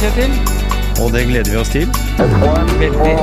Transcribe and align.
gjest, 0.00 0.14
Kjetil. 0.16 0.32
og 1.02 1.12
det 1.12 1.26
gleder 1.26 1.50
vi 1.50 1.56
oss 1.56 1.68
til. 1.68 1.88
Veldig. 2.18 3.14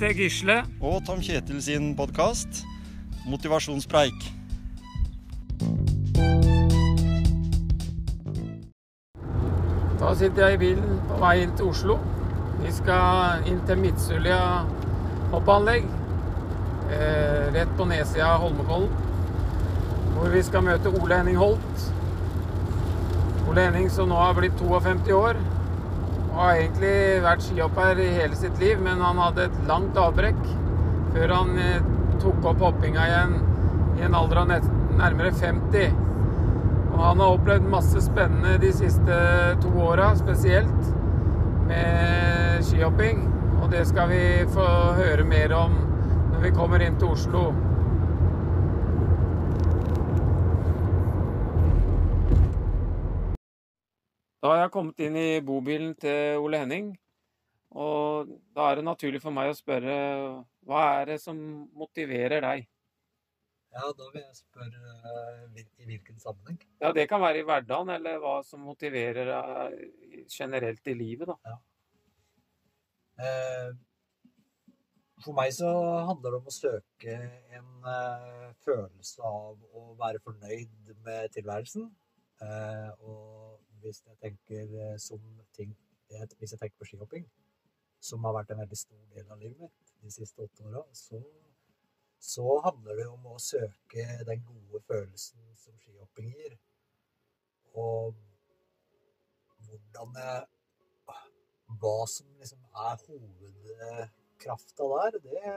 Til 0.00 0.16
Gisle. 0.16 0.62
Og 0.80 1.02
Tom 1.06 1.20
Kjetil 1.20 1.62
sin 1.62 1.90
podkast, 1.96 2.62
Motivasjonspreik. 3.28 4.22
Da 10.00 10.14
sitter 10.16 10.46
jeg 10.46 10.54
i 10.54 10.60
bilen 10.62 11.02
på 11.10 11.20
vei 11.20 11.34
inn 11.42 11.52
til 11.58 11.68
Oslo. 11.74 11.98
Vi 12.62 12.72
skal 12.72 13.44
inn 13.50 13.60
til 13.68 13.82
Midtsulja 13.82 14.40
hoppanlegg. 15.34 15.84
Eh, 16.88 17.52
rett 17.58 17.76
på 17.76 17.84
nedsida 17.84 18.32
av 18.32 18.46
Holmenkollen. 18.46 18.88
Hvor 20.16 20.32
vi 20.32 20.42
skal 20.48 20.64
møte 20.64 20.96
Ole 20.96 21.20
Henning 21.20 21.36
Holt. 21.36 21.88
Ole 23.50 23.68
Henning 23.68 23.92
som 23.92 24.08
nå 24.08 24.16
har 24.16 24.32
blitt 24.40 24.56
52 24.64 25.12
år. 25.12 25.44
Har 26.40 26.56
egentlig 26.56 27.20
vært 27.20 27.42
skihopper 27.44 27.98
hele 28.00 28.36
sitt 28.38 28.56
liv, 28.62 28.78
men 28.80 29.02
han 29.04 29.18
hadde 29.20 29.50
et 29.50 29.56
langt 29.68 29.98
avbrekk 30.00 30.38
før 31.12 31.34
han 31.34 31.50
eh, 31.60 31.82
tok 32.22 32.46
opp 32.48 32.62
hoppinga 32.64 33.02
igjen 33.10 33.34
i 33.98 34.06
en 34.06 34.16
alder 34.16 34.40
av 34.40 34.48
nærmere 34.96 35.34
50. 35.36 35.98
Og 36.94 37.02
han 37.02 37.20
har 37.20 37.34
opplevd 37.34 37.68
masse 37.68 38.00
spennende 38.06 38.54
de 38.62 38.72
siste 38.72 39.18
to 39.60 39.74
åra, 39.84 40.14
spesielt 40.16 40.88
med 41.68 42.64
skihopping. 42.70 43.26
Og 43.60 43.68
det 43.74 43.84
skal 43.90 44.08
vi 44.08 44.22
få 44.56 44.66
høre 44.96 45.26
mer 45.28 45.52
om 45.58 45.76
når 46.30 46.46
vi 46.46 46.54
kommer 46.56 46.86
inn 46.86 46.96
til 46.96 47.12
Oslo. 47.18 47.50
Da 54.40 54.54
har 54.54 54.62
jeg 54.62 54.72
kommet 54.72 55.00
inn 55.04 55.16
i 55.20 55.40
bobilen 55.44 55.94
til 56.00 56.40
Ole 56.40 56.62
Henning. 56.62 56.94
Og 57.70 58.30
da 58.56 58.70
er 58.70 58.80
det 58.80 58.86
naturlig 58.86 59.20
for 59.22 59.34
meg 59.34 59.52
å 59.52 59.56
spørre 59.58 59.96
hva 60.66 60.84
er 61.00 61.12
det 61.12 61.18
som 61.22 61.36
motiverer 61.76 62.42
deg? 62.42 62.64
Ja, 63.70 63.84
da 63.94 64.06
vil 64.10 64.24
jeg 64.24 64.38
spørre 64.40 64.94
eh, 65.12 65.60
i 65.78 65.86
hvilken 65.86 66.18
sammenheng. 66.18 66.58
Ja, 66.82 66.90
det 66.96 67.04
kan 67.10 67.22
være 67.22 67.42
i 67.42 67.46
hverdagen, 67.46 67.92
eller 67.94 68.18
hva 68.18 68.40
som 68.42 68.64
motiverer 68.66 69.28
deg 69.28 70.26
generelt 70.32 70.90
i 70.90 70.96
livet, 70.98 71.30
da. 71.30 71.36
Ja. 71.46 71.60
For 75.20 75.36
meg 75.36 75.52
så 75.52 75.68
handler 76.08 76.32
det 76.32 76.38
om 76.40 76.48
å 76.48 76.54
søke 76.54 77.14
en 77.52 77.88
eh, 77.92 78.50
følelse 78.64 79.20
av 79.20 79.76
å 79.76 79.82
være 80.00 80.22
fornøyd 80.24 80.94
med 81.04 81.30
tilværelsen. 81.36 81.90
Eh, 82.40 82.90
Og 83.04 83.49
hvis 83.82 84.02
jeg 84.06 84.18
tenker 84.22 84.74
eh, 84.86 84.96
som 84.98 85.22
ting 85.56 85.76
Hvis 86.10 86.50
jeg 86.52 86.58
tenker 86.58 86.78
på 86.78 86.86
skihopping, 86.88 87.26
som 88.02 88.24
har 88.26 88.32
vært 88.34 88.48
en 88.50 88.58
veldig 88.58 88.78
stor 88.78 89.02
del 89.14 89.28
av 89.30 89.38
livet 89.38 89.60
mitt 89.60 89.92
de 90.02 90.10
siste 90.10 90.42
åtte 90.42 90.64
åra, 90.66 90.80
så, 90.92 91.20
så 92.18 92.56
handler 92.64 92.98
det 92.98 93.04
om 93.06 93.28
å 93.30 93.36
søke 93.38 94.06
den 94.26 94.42
gode 94.48 94.80
følelsen 94.88 95.44
som 95.60 95.76
skihopping 95.78 96.32
gir. 96.34 96.56
Og 97.78 98.18
hvordan 99.68 100.18
jeg 100.18 100.48
hva 101.78 102.06
som 102.10 102.26
liksom 102.40 102.62
er 102.88 102.96
hovedkrafta 103.06 104.84
der, 104.94 105.18
det 105.26 105.54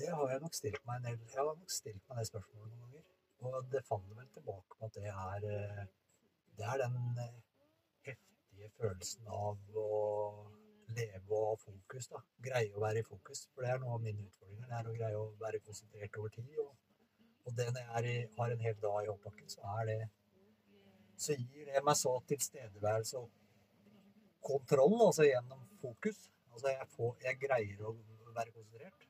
Det 0.00 0.10
har 0.16 0.30
jeg 0.30 0.40
nok 0.40 0.54
stilt 0.54 0.84
meg 0.86 0.96
en 0.96 1.04
del 1.04 1.18
Jeg 1.28 1.38
har 1.38 1.54
nok 1.54 1.70
stilt 1.70 2.08
meg 2.08 2.18
det 2.18 2.26
spørsmålet 2.26 2.70
noen 2.72 2.80
ganger. 2.80 3.02
Og 3.40 3.70
det 3.72 3.84
faller 3.88 4.16
vel 4.18 4.28
tilbake 4.34 4.76
på 4.76 4.88
at 4.88 4.96
det 4.98 5.08
er 5.10 5.46
eh, 5.50 5.84
Det 6.58 6.66
er 6.68 6.82
den 6.82 6.96
eh, 7.24 7.36
heftige 8.08 8.70
følelsen 8.76 9.28
av 9.32 9.78
å 9.80 9.90
leve 10.96 11.36
og 11.36 11.46
ha 11.46 11.56
fokus, 11.62 12.08
da. 12.12 12.20
Greie 12.44 12.74
å 12.74 12.82
være 12.82 13.00
i 13.00 13.06
fokus. 13.06 13.46
For 13.54 13.64
det 13.64 13.70
er 13.72 13.82
noe 13.82 13.96
av 13.96 14.02
mine 14.04 14.26
utfordringer. 14.26 14.66
Det 14.68 14.78
er 14.78 14.88
å 14.90 14.96
greie 14.98 15.20
å 15.20 15.28
være 15.40 15.60
konsentrert 15.64 16.18
over 16.20 16.34
tid. 16.34 16.50
Og, 16.60 16.72
og 17.46 17.56
det 17.56 17.68
når 17.70 17.86
jeg 17.86 18.16
i, 18.16 18.24
har 18.38 18.54
en 18.54 18.64
hel 18.66 18.80
dag 18.82 18.98
i 19.04 19.12
hoppbakken, 19.12 19.52
så 19.54 19.76
er 19.78 19.86
det 19.92 20.00
så 21.20 21.36
gir 21.36 21.68
det 21.68 21.82
meg 21.84 21.96
så 22.00 22.14
tilstedeværelse 22.28 23.20
og 23.20 23.28
kontroll, 24.44 24.96
altså 25.06 25.26
gjennom 25.28 25.66
fokus. 25.82 26.20
Altså 26.52 26.72
jeg, 26.72 26.86
får, 26.96 27.16
jeg 27.24 27.40
greier 27.42 27.82
å 27.88 27.94
være 28.36 28.54
konsentrert. 28.54 29.08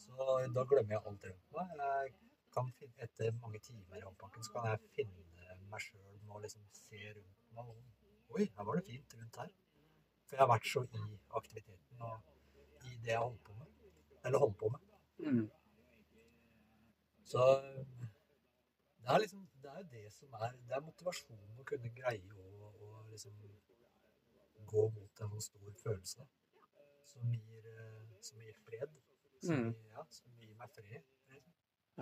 Så 0.00 0.38
da 0.56 0.64
glemmer 0.68 0.96
jeg 0.96 1.02
alt 1.02 1.26
rundt 1.28 1.58
meg. 1.58 2.22
Kan 2.54 2.70
finne, 2.78 2.94
etter 3.06 3.32
mange 3.40 3.60
timer 3.64 3.98
i 3.98 4.04
hoppbakken 4.06 4.44
så 4.46 4.52
kan 4.56 4.68
jeg 4.70 4.92
finne 4.98 5.58
meg 5.72 5.80
sjøl 5.84 6.18
med 6.26 6.36
å 6.36 6.42
liksom 6.44 6.64
se 6.76 7.00
rundt 7.16 7.52
meg. 7.56 7.72
Og, 7.72 7.82
Oi, 8.32 8.46
her 8.56 8.64
var 8.64 8.78
det 8.78 8.84
fint 8.86 9.14
rundt 9.18 9.36
her. 9.42 9.50
For 10.26 10.36
jeg 10.38 10.42
har 10.42 10.48
vært 10.52 10.68
så 10.70 10.82
i 10.88 11.00
aktiviteten 11.40 12.04
og 12.06 12.86
i 12.88 12.94
det 13.04 13.12
jeg 13.12 13.20
holder 13.20 13.42
på 13.48 13.56
med. 13.58 13.74
Eller 14.24 14.38
holder 14.44 14.58
på 14.62 14.70
med. 14.72 14.86
Mm. 15.26 15.50
Så 17.32 17.42
det 19.02 19.10
er 19.14 19.18
liksom 19.18 19.48
Det 19.62 19.70
er 19.70 19.78
jo 19.78 19.88
det 19.92 20.12
som 20.12 20.32
er 20.32 20.52
Det 20.68 20.74
er 20.76 20.80
motivasjonen 20.86 21.60
å 21.60 21.64
kunne 21.68 21.90
greie 21.94 22.34
å, 22.34 22.70
å 22.86 23.02
liksom 23.10 23.36
gå 24.72 24.82
mot 24.96 25.20
en 25.20 25.30
sånn 25.34 25.44
stor 25.44 25.72
følelse 25.84 26.26
som 27.12 27.32
gir, 27.34 27.66
eh, 27.68 28.20
som 28.24 28.40
gir 28.40 28.56
fred. 28.66 28.94
Som, 29.42 29.56
Mm. 29.56 29.74
ja, 29.90 30.04
som 30.08 30.32
gir 30.40 30.54
meg 30.56 30.70
fred. 30.70 31.02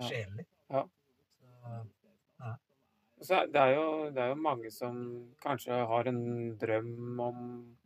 Ja. 0.00 0.08
Sjelelig. 0.08 0.46
Ja. 0.70 0.84
Så, 2.40 3.24
Så 3.26 3.34
er- 3.36 3.46
det 3.52 3.60
er, 3.60 3.74
jo, 3.74 4.10
det 4.10 4.22
er 4.22 4.28
jo 4.30 4.34
mange 4.40 4.70
som 4.72 4.96
kanskje 5.44 5.76
har 5.86 6.08
en 6.08 6.56
drøm 6.58 7.20
om 7.20 7.76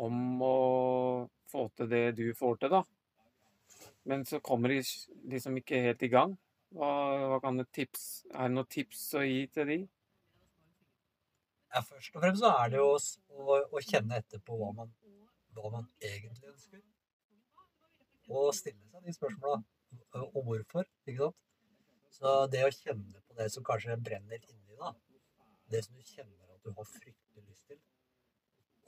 om 0.00 0.40
å 0.42 1.28
få 1.50 1.68
til 1.76 1.88
det 1.90 2.16
du 2.16 2.32
får 2.34 2.58
til, 2.62 2.70
da. 2.70 2.82
Men 4.06 4.24
så 4.24 4.38
kommer 4.40 4.68
de 4.72 4.78
liksom 5.28 5.56
ikke 5.60 5.80
helt 5.82 6.02
i 6.02 6.08
gang. 6.08 6.36
Hva, 6.72 6.88
hva 7.28 7.40
kan 7.42 7.56
du 7.58 7.64
tips 7.74 8.24
Er 8.32 8.46
det 8.48 8.54
noen 8.54 8.68
tips 8.70 9.02
å 9.18 9.24
gi 9.26 9.46
til 9.50 9.66
de? 9.66 9.78
ja, 11.74 11.80
først 11.82 12.14
og 12.16 12.22
fremst 12.22 12.40
så 12.42 12.50
er 12.64 12.70
det 12.70 12.78
jo 12.78 12.94
s- 12.98 13.18
å, 13.30 13.58
å 13.70 13.82
kjenne 13.82 14.16
etter 14.18 14.38
på 14.42 14.56
hva 14.58 14.72
man, 14.74 14.92
hva 15.54 15.70
man 15.70 15.88
egentlig 16.02 16.48
ønsker. 16.50 16.80
Og 18.30 18.54
stille 18.54 18.78
seg 18.90 19.04
de 19.04 19.12
spørsmåla. 19.14 19.62
Og 20.18 20.42
hvorfor, 20.46 20.88
ikke 21.06 21.28
sant? 21.28 21.46
Så 22.10 22.32
det 22.52 22.64
å 22.66 22.72
kjenne 22.74 23.22
på 23.26 23.36
det 23.38 23.46
som 23.54 23.64
kanskje 23.66 23.96
brenner 24.02 24.42
inni 24.42 24.76
deg, 24.80 24.98
det 25.70 25.84
som 25.86 25.96
du 25.96 26.02
kjenner 26.02 26.50
at 26.50 26.64
du 26.66 26.72
har 26.74 26.88
fryktelig 26.88 27.44
lyst 27.46 27.70
til 27.70 27.78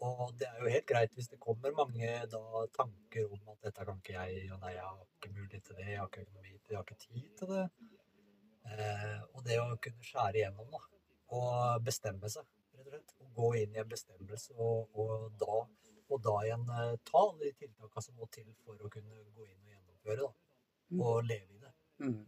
Og 0.02 0.32
det 0.38 0.48
er 0.48 0.58
jo 0.58 0.72
helt 0.74 0.88
greit 0.90 1.14
hvis 1.14 1.30
det 1.30 1.38
kommer 1.42 1.74
mange 1.78 2.10
da, 2.32 2.42
tanker 2.74 3.30
om 3.30 3.52
at 3.54 3.68
dette 3.68 3.86
kan 3.86 4.00
ikke 4.02 4.16
jeg, 4.16 4.48
og 4.50 4.64
nei, 4.64 4.72
jeg 4.74 4.88
har 4.88 5.04
ikke 5.04 5.34
mulighet 5.36 5.68
til 5.68 5.78
det, 5.78 5.86
jeg 5.92 6.00
har 6.00 6.10
ikke 6.10 6.24
økonomi 6.26 6.56
til 6.56 6.64
det, 6.64 6.72
jeg 6.72 6.80
har 6.80 6.88
ikke 6.88 7.04
tid 7.04 7.28
til 7.38 7.52
det. 7.52 7.66
Eh, 8.72 9.20
og 9.30 9.46
det 9.46 9.60
å 9.62 9.68
kunne 9.86 10.08
skjære 10.08 10.40
igjennom, 10.40 10.74
da, 10.74 10.82
og 11.38 11.86
bestemme 11.86 12.32
seg, 12.34 12.50
rett 12.74 12.88
og 12.88 12.96
slett. 12.96 13.14
Og 13.22 13.32
gå 13.38 13.52
inn 13.62 13.78
i 13.78 13.82
en 13.82 13.94
bestemmelse, 13.94 14.58
og, 14.58 14.98
og 14.98 15.30
da 15.40 15.62
og 16.12 16.20
da 16.20 16.34
igjen 16.44 16.64
eh, 16.68 16.94
ta 17.08 17.20
alle 17.22 17.46
de 17.46 17.52
tiltakene 17.62 18.04
som 18.04 18.18
må 18.20 18.28
til 18.34 18.48
for 18.66 18.76
å 18.76 18.90
kunne 18.92 19.22
gå 19.36 19.46
inn 19.48 19.60
og 19.62 19.72
gjennomføre, 19.72 20.26
da. 20.26 20.51
Og 21.00 21.22
leve 21.24 21.48
i 21.56 21.58
det. 21.62 21.72
Mm. 22.00 22.26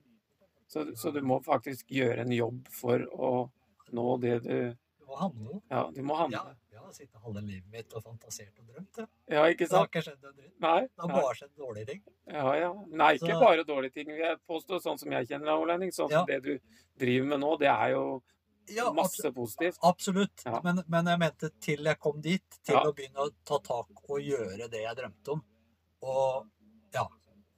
Så, 0.66 0.84
så 0.96 1.12
du 1.12 1.20
må 1.22 1.40
faktisk 1.44 1.86
gjøre 1.92 2.20
en 2.24 2.32
jobb 2.32 2.68
for 2.72 2.98
å 3.12 3.50
nå 3.92 4.20
det 4.20 4.42
du 4.42 4.54
Du 4.98 5.06
må 5.06 5.16
handle. 5.20 5.60
Ja, 5.70 5.90
du 5.92 6.02
må 6.02 6.14
Ja, 6.14 6.20
handle. 6.24 6.56
jeg 6.72 6.80
har 6.80 6.92
sittet 6.92 7.20
halve 7.22 7.42
livet 7.44 7.70
mitt 7.70 7.92
og 7.94 8.02
fantasert 8.02 8.58
og 8.58 8.66
drømt, 8.72 8.96
Ja, 8.98 9.06
Ja, 9.28 9.42
ikke 9.52 9.68
Det 9.68 9.76
har 9.76 9.86
ikke 9.86 10.02
skjedd 10.02 10.24
en 10.24 10.34
dritt. 10.34 10.54
Nei. 10.60 10.80
Det 10.80 11.00
har 11.00 11.08
nei. 11.08 11.20
bare 11.20 11.34
skjedd 11.34 11.54
dårlige 11.56 11.86
ting. 11.86 12.02
Ja, 12.26 12.54
ja. 12.54 12.72
Nei, 12.88 13.14
ikke 13.18 13.34
Så- 13.34 13.40
bare 13.40 13.64
dårlige 13.64 13.92
ting. 13.92 14.08
Jeg 14.08 14.38
påstår 14.48 14.80
sånn 14.80 14.98
som 14.98 15.10
jeg 15.12 15.28
kjenner 15.28 15.44
deg, 15.46 15.60
Ole 15.60 15.90
Sånn 15.92 16.08
som 16.10 16.10
Ja. 16.10 16.24
det 16.24 16.42
du 16.42 16.58
driver 16.98 17.26
med 17.26 17.40
nå, 17.40 17.58
det 17.58 17.68
er 17.68 17.90
jo 17.90 18.22
Ja, 18.66 18.90
masse 18.92 19.30
positivt. 19.30 19.78
Absolutt. 19.82 20.42
Ja. 20.46 20.60
Men, 20.64 20.82
men 20.88 21.04
jeg 21.04 21.18
mente 21.18 21.50
til 21.60 21.84
jeg 21.84 21.98
kom 22.00 22.20
dit, 22.20 22.42
til 22.64 22.74
Ja. 22.74 22.82
å 22.84 22.94
begynne 22.94 23.16
å 23.28 23.30
ta 23.44 23.58
tak 23.58 23.86
og 24.08 24.18
gjøre 24.20 24.70
det 24.70 24.80
jeg 24.80 24.96
drømte 24.96 25.28
om. 25.32 25.44
Og 26.02 26.46
ja, 26.46 26.63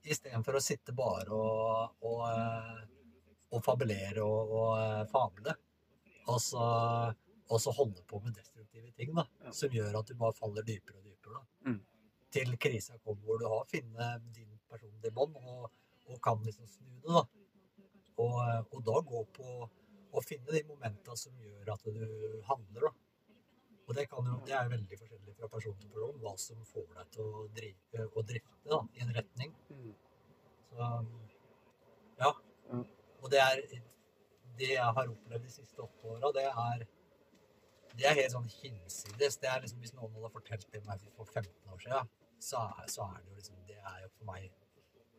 Istedenfor 0.06 0.58
å 0.58 0.62
sitte 0.62 0.94
bare 0.96 1.34
og, 1.34 2.02
og, 2.06 2.20
eh, 2.30 2.82
og 3.56 3.62
fabulere 3.64 4.22
og, 4.22 4.52
og 4.58 4.72
eh, 4.80 5.02
fable. 5.10 5.56
Og 6.30 6.38
så, 6.42 6.66
og 7.46 7.62
så 7.62 7.74
holde 7.74 8.02
på 8.10 8.20
med 8.22 8.34
destruktive 8.34 8.90
ting 8.98 9.12
da, 9.14 9.26
som 9.54 9.74
gjør 9.74 10.00
at 10.00 10.10
du 10.10 10.16
bare 10.18 10.34
faller 10.34 10.66
dypere 10.66 10.98
og 10.98 11.06
dypere. 11.06 11.40
da. 11.40 11.70
Mm. 11.70 11.80
Til 12.36 12.56
krisa 12.60 12.98
kommer 12.98 13.22
hvor 13.26 13.40
du 13.40 13.46
har 13.50 13.66
funnet 13.70 14.30
din 14.34 14.50
personlige 14.70 15.14
bånd 15.14 15.38
og, 15.38 15.68
og 16.10 16.20
kan 16.22 16.42
liksom 16.46 16.66
snu 16.70 16.90
det. 16.90 17.12
da. 17.14 17.24
Og, 18.22 18.38
og 18.72 18.82
da 18.86 19.00
gå 19.10 19.22
på 19.36 19.68
å 20.16 20.22
finne 20.24 20.54
de 20.54 20.62
momentene 20.66 21.18
som 21.20 21.34
gjør 21.42 21.74
at 21.74 21.86
du 21.86 22.42
handler. 22.48 22.88
da. 22.88 23.05
Og 23.86 23.94
det, 23.94 24.08
kan 24.10 24.26
jo, 24.26 24.40
det 24.46 24.54
er 24.58 24.70
veldig 24.72 24.98
forskjellig 24.98 25.34
fra 25.38 25.48
person 25.52 25.76
til 25.78 25.92
person 25.92 26.16
hva 26.22 26.32
som 26.42 26.64
får 26.66 26.86
deg 26.96 27.10
til 27.14 27.28
å, 27.30 27.44
drive, 27.54 28.06
å 28.18 28.24
drifte 28.30 28.72
da, 28.72 28.80
i 28.96 29.04
en 29.04 29.12
retning. 29.14 29.52
Mm. 29.70 29.92
Så 30.72 30.88
ja. 32.18 32.32
Og 33.22 33.30
det 33.30 33.42
er 33.44 33.62
det 34.58 34.72
jeg 34.72 34.96
har 34.98 35.12
opplevd 35.12 35.46
de 35.46 35.52
siste 35.52 35.84
åtte 35.84 36.12
åra, 36.16 36.32
det 36.34 36.46
er 36.50 36.86
det 37.96 38.04
er 38.04 38.18
helt 38.18 38.34
sånn 38.34 38.48
hinsides. 38.50 39.38
Det 39.40 39.48
er 39.48 39.62
liksom, 39.64 39.80
Hvis 39.80 39.94
noen 39.96 40.12
hadde 40.18 40.32
fortalt 40.34 40.66
det 40.72 40.82
meg 40.84 41.04
for 41.16 41.28
15 41.32 41.72
år 41.72 41.82
siden, 41.84 42.10
så 42.48 42.64
så 42.92 43.06
er 43.08 43.22
det 43.22 43.30
jo 43.30 43.36
liksom 43.38 43.62
Det 43.68 43.78
er 43.78 44.02
jo 44.02 44.08
for 44.18 44.28
meg 44.32 44.50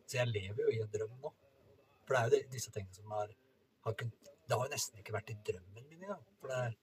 Så 0.06 0.20
jeg 0.20 0.30
lever 0.30 0.62
jo 0.62 0.74
i 0.74 0.82
en 0.84 0.92
drøm 0.92 1.16
nå. 1.22 1.32
For 2.06 2.14
det 2.14 2.20
er 2.20 2.28
jo 2.28 2.34
de, 2.36 2.42
disse 2.54 2.70
tingene 2.74 2.94
som 2.94 3.16
er, 3.22 3.34
har 3.86 3.96
kunnet 4.02 4.30
Det 4.48 4.56
har 4.56 4.68
jo 4.68 4.74
nesten 4.74 5.00
ikke 5.00 5.16
vært 5.16 5.32
i 5.34 5.38
drømmen 5.48 5.88
min 5.90 6.04
engang. 6.04 6.22
For 6.40 6.52
det 6.52 6.60
er, 6.68 6.76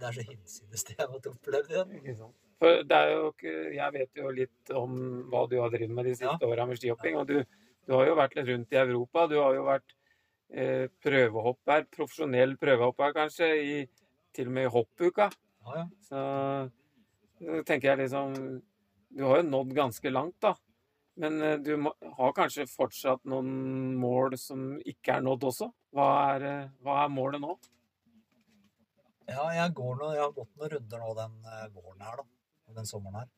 det 0.00 0.08
er 0.08 0.16
så 0.16 0.24
hinsides 0.26 0.86
det 0.88 0.96
jeg 0.96 1.06
har 1.06 1.30
opplevd 1.32 1.74
igjen. 1.74 2.24
For 2.60 2.82
det 2.84 2.96
er 2.96 3.10
jo 3.14 3.30
ikke 3.30 3.52
Jeg 3.74 3.92
vet 3.94 4.20
jo 4.20 4.30
litt 4.36 4.72
om 4.76 4.96
hva 5.32 5.46
du 5.48 5.56
har 5.60 5.72
drevet 5.72 5.94
med 5.96 6.08
de 6.08 6.14
siste 6.16 6.36
Ja. 6.40 6.48
åra 6.50 6.66
med 6.68 6.80
skihopping. 6.80 7.16
Og 7.20 7.26
du, 7.28 7.38
du 7.86 7.94
har 7.96 8.06
jo 8.10 8.16
vært 8.18 8.36
litt 8.36 8.50
rundt 8.50 8.72
i 8.76 8.80
Europa. 8.80 9.26
Du 9.30 9.38
har 9.40 9.54
jo 9.56 9.64
vært 9.68 9.94
eh, 10.52 10.88
prøvehopper, 11.04 11.86
profesjonell 11.94 12.56
prøvehopper 12.60 13.14
kanskje, 13.16 13.48
i, 13.60 13.78
til 14.36 14.50
og 14.50 14.56
med 14.58 14.68
i 14.68 14.72
hoppuka. 14.74 15.30
Ja, 15.64 15.78
ja. 15.82 15.86
Så 16.08 16.24
nå 17.40 17.62
tenker 17.68 17.92
jeg 17.94 18.04
liksom 18.04 18.34
Du 19.10 19.24
har 19.26 19.40
jo 19.40 19.48
nådd 19.48 19.72
ganske 19.74 20.10
langt, 20.12 20.36
da. 20.44 20.54
Men 21.20 21.40
eh, 21.42 21.56
du 21.58 21.74
må, 21.76 21.92
har 22.18 22.36
kanskje 22.36 22.68
fortsatt 22.70 23.24
noen 23.28 23.94
mål 23.98 24.36
som 24.38 24.76
ikke 24.86 25.16
er 25.16 25.24
nådd 25.26 25.48
også? 25.50 25.66
Hva 25.96 26.06
er, 26.36 26.44
eh, 26.46 26.68
hva 26.84 27.04
er 27.04 27.10
målet 27.12 27.42
nå? 27.42 27.56
Ja, 29.30 29.44
jeg, 29.54 29.70
nå, 29.78 30.06
jeg 30.10 30.22
har 30.24 30.32
gått 30.34 30.56
noen 30.58 30.72
runder 30.72 31.02
nå 31.04 31.10
den 31.14 31.34
eh, 31.46 31.66
våren 31.74 32.00
her, 32.02 32.18
da. 32.18 32.24
Den 32.74 32.88
sommeren 32.88 33.20
her. 33.20 33.28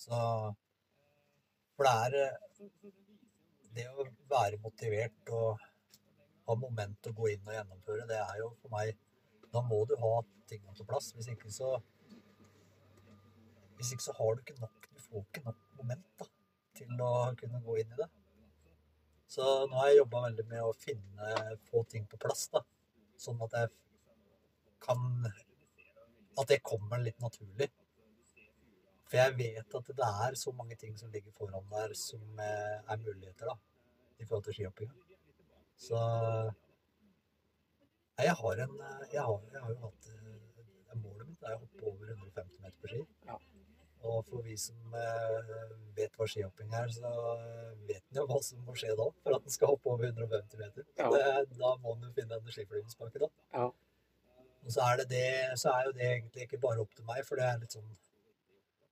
Så 0.00 0.16
For 1.76 1.86
det 1.88 1.92
er 2.06 2.16
eh, 2.22 2.92
Det 3.76 3.84
å 3.90 4.06
være 4.30 4.60
motivert 4.62 5.32
og 5.36 5.60
ha 6.48 6.56
moment 6.60 7.08
å 7.10 7.14
gå 7.16 7.28
inn 7.32 7.44
og 7.48 7.56
gjennomføre, 7.56 8.08
det 8.08 8.20
er 8.20 8.40
jo 8.40 8.50
for 8.62 8.72
meg 8.74 8.96
Da 9.52 9.62
må 9.64 9.82
du 9.88 9.94
ha 10.00 10.14
tingene 10.48 10.76
på 10.78 10.88
plass. 10.88 11.12
Hvis 11.16 11.28
ikke 11.34 11.52
så 11.52 11.76
Hvis 13.76 13.92
ikke 13.92 14.08
så 14.08 14.16
har 14.18 14.34
du 14.34 14.44
ikke 14.44 14.60
nok 14.64 14.90
Du 14.90 15.06
får 15.08 15.28
ikke 15.28 15.46
nok 15.50 15.62
moment 15.80 16.10
da, 16.20 16.28
til 16.80 17.00
å 17.04 17.14
kunne 17.36 17.64
gå 17.64 17.80
inn 17.82 17.92
i 17.92 18.00
det. 18.00 18.08
Så 19.28 19.44
nå 19.68 19.76
har 19.80 19.90
jeg 19.90 20.04
jobba 20.04 20.28
veldig 20.28 20.44
med 20.48 20.62
å 20.64 20.76
finne 20.78 21.56
få 21.68 21.82
ting 21.90 22.04
på 22.08 22.20
plass, 22.22 22.46
da. 22.54 22.62
Sånn 23.20 23.40
at 23.44 23.56
jeg 23.58 23.72
kan 24.84 25.32
At 26.34 26.50
det 26.50 26.64
kommer 26.66 26.98
litt 26.98 27.20
naturlig. 27.22 27.68
For 29.14 29.20
jeg 29.20 29.34
vet 29.38 29.76
at 29.78 29.90
det 30.00 30.10
er 30.26 30.36
så 30.40 30.52
mange 30.58 30.76
ting 30.80 30.96
som 30.98 31.12
ligger 31.12 31.34
foran 31.38 31.66
der 31.70 31.92
som 31.98 32.40
eh, 32.42 32.78
er 32.90 33.02
muligheter, 33.02 33.46
da. 33.46 33.54
I 34.18 34.26
forhold 34.26 34.44
til 34.48 34.56
skihoppinga. 34.58 34.94
Så 35.78 36.00
Nei, 38.14 38.26
jeg 38.28 38.34
har 38.40 38.60
en 38.64 38.74
eh, 38.88 39.06
Jeg 39.12 39.22
har, 39.26 39.40
jeg 39.52 39.62
har 39.62 39.70
jo 39.74 39.78
hatt 39.84 40.08
eh, 40.10 40.98
Målet 41.02 41.26
mitt 41.26 41.42
er 41.42 41.56
å 41.56 41.60
hoppe 41.60 41.88
over 41.90 42.10
150 42.14 42.60
meter 42.62 42.76
på 42.82 42.90
ski. 42.92 43.00
Ja. 43.26 43.38
Og 44.06 44.20
for 44.28 44.44
vi 44.46 44.54
som 44.60 44.92
vet 45.96 46.18
hva 46.18 46.26
skihopping 46.28 46.74
er, 46.76 46.90
så 46.92 47.10
vet 47.88 48.02
en 48.02 48.20
jo 48.20 48.26
hva 48.28 48.38
som 48.46 48.60
må 48.66 48.74
skje 48.78 48.92
da 48.98 49.06
for 49.24 49.38
at 49.38 49.48
en 49.48 49.54
skal 49.54 49.72
hoppe 49.72 49.90
over 49.90 50.06
150 50.10 50.60
meter. 50.60 50.86
Ja. 51.00 51.08
Det, 51.10 51.24
da 51.58 51.72
må 51.82 51.96
en 51.96 52.06
jo 52.06 52.12
finne 52.14 52.38
en 52.38 52.52
skiflygingspakke, 52.54 53.24
da. 53.24 53.30
Ja. 53.56 53.66
Og 54.64 54.72
så 54.72 54.80
er, 54.80 54.96
det 55.02 55.08
det, 55.10 55.58
så 55.60 55.72
er 55.74 55.84
jo 55.88 55.92
det 55.98 56.06
egentlig 56.08 56.46
ikke 56.46 56.60
bare 56.62 56.80
opp 56.80 56.94
til 56.96 57.04
meg, 57.04 57.20
for 57.28 57.36
det 57.40 57.44
er 57.44 57.58
litt 57.60 57.74
sånn 57.76 57.90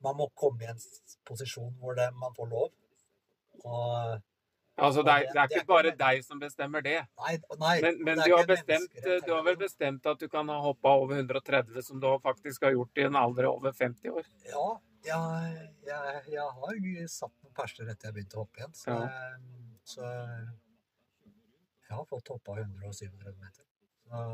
Man 0.02 0.16
må 0.18 0.26
komme 0.34 0.64
i 0.64 0.66
en 0.68 0.80
posisjon 1.28 1.72
hvor 1.80 1.94
det, 1.94 2.08
man 2.18 2.34
får 2.34 2.48
lov. 2.50 2.70
Og 3.64 4.20
Altså, 4.82 5.02
det 5.04 5.12
er, 5.12 5.26
det- 5.28 5.36
er 5.36 5.48
ikke 5.52 5.66
bare 5.68 5.90
deg 5.96 6.22
som 6.24 6.38
bestemmer 6.40 6.82
det. 6.82 6.96
Nei, 7.20 7.34
nei 7.60 7.74
Men, 7.82 7.98
men 8.04 8.16
det 8.18 8.24
du, 8.26 8.36
har 8.36 8.46
bestemt, 8.48 8.94
du 9.26 9.32
har 9.34 9.42
vel 9.44 9.56
bestemt 9.60 10.06
at 10.06 10.18
du 10.18 10.28
kan 10.32 10.48
ha 10.48 10.56
hoppa 10.64 10.94
over 10.96 11.14
130, 11.20 11.82
som 11.84 12.00
du 12.00 12.08
faktisk 12.24 12.62
har 12.64 12.72
gjort 12.72 12.98
i 12.98 13.04
en 13.04 13.14
alder 13.20 13.50
over 13.50 13.70
50 13.76 14.08
år? 14.10 14.24
Ja, 14.48 14.64
jeg, 15.04 15.68
jeg, 15.86 16.22
jeg 16.32 16.40
har 16.56 17.06
satt 17.12 17.34
noen 17.44 17.54
perser 17.54 17.92
etter 17.92 18.08
jeg 18.08 18.14
begynte 18.16 18.40
å 18.40 18.46
hoppe 18.46 18.62
igjen. 18.62 18.72
Så, 18.74 18.96
Ja. 18.96 19.36
så 19.84 20.02
jeg 21.88 21.92
har 21.98 22.04
fått 22.08 22.28
hoppa 22.32 22.56
137 22.64 23.12
meter. 23.38 23.64
Så, 24.08 24.24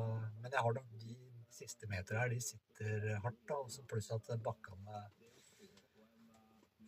men 0.40 0.50
jeg 0.54 0.62
har 0.64 0.72
de, 0.78 0.84
de 1.02 1.16
siste 1.58 1.88
meter 1.90 2.20
her, 2.20 2.32
de 2.32 2.40
sitter 2.42 3.08
hardt. 3.24 3.40
da, 3.48 3.58
også 3.60 3.84
Pluss 3.90 4.10
at 4.14 4.30
bakkene 4.44 5.02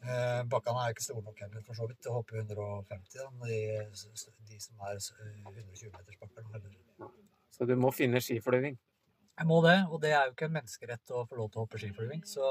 eh, 0.05 0.43
Bakkene 0.51 0.85
er 0.85 0.95
ikke 0.95 1.07
store 1.07 1.25
nok 1.27 1.43
heller, 1.45 1.65
for 1.67 1.79
så 1.79 1.89
vidt, 1.91 2.01
til 2.05 2.13
å 2.13 2.21
hoppe 2.21 2.39
150. 2.41 3.19
Da, 3.19 3.51
de, 3.51 3.59
de 4.53 4.63
som 4.63 4.87
er 4.89 4.97
eh, 5.01 5.35
120 5.43 5.93
meters 5.97 6.23
bakker. 6.23 6.49
Eller, 6.61 7.13
Så 7.51 7.69
du 7.69 7.77
må 7.81 7.93
finne 7.97 8.23
skiflyving. 8.25 8.79
Jeg 9.41 9.49
må 9.49 9.61
det, 9.65 9.79
og 9.89 10.03
det 10.03 10.11
er 10.13 10.27
jo 10.27 10.35
ikke 10.35 10.51
en 10.51 10.59
menneskerett 10.59 11.13
å 11.17 11.25
få 11.29 11.39
lov 11.39 11.53
til 11.53 11.63
å 11.63 11.63
hoppe 11.65 11.79
skiflyving, 11.81 12.27
så 12.29 12.45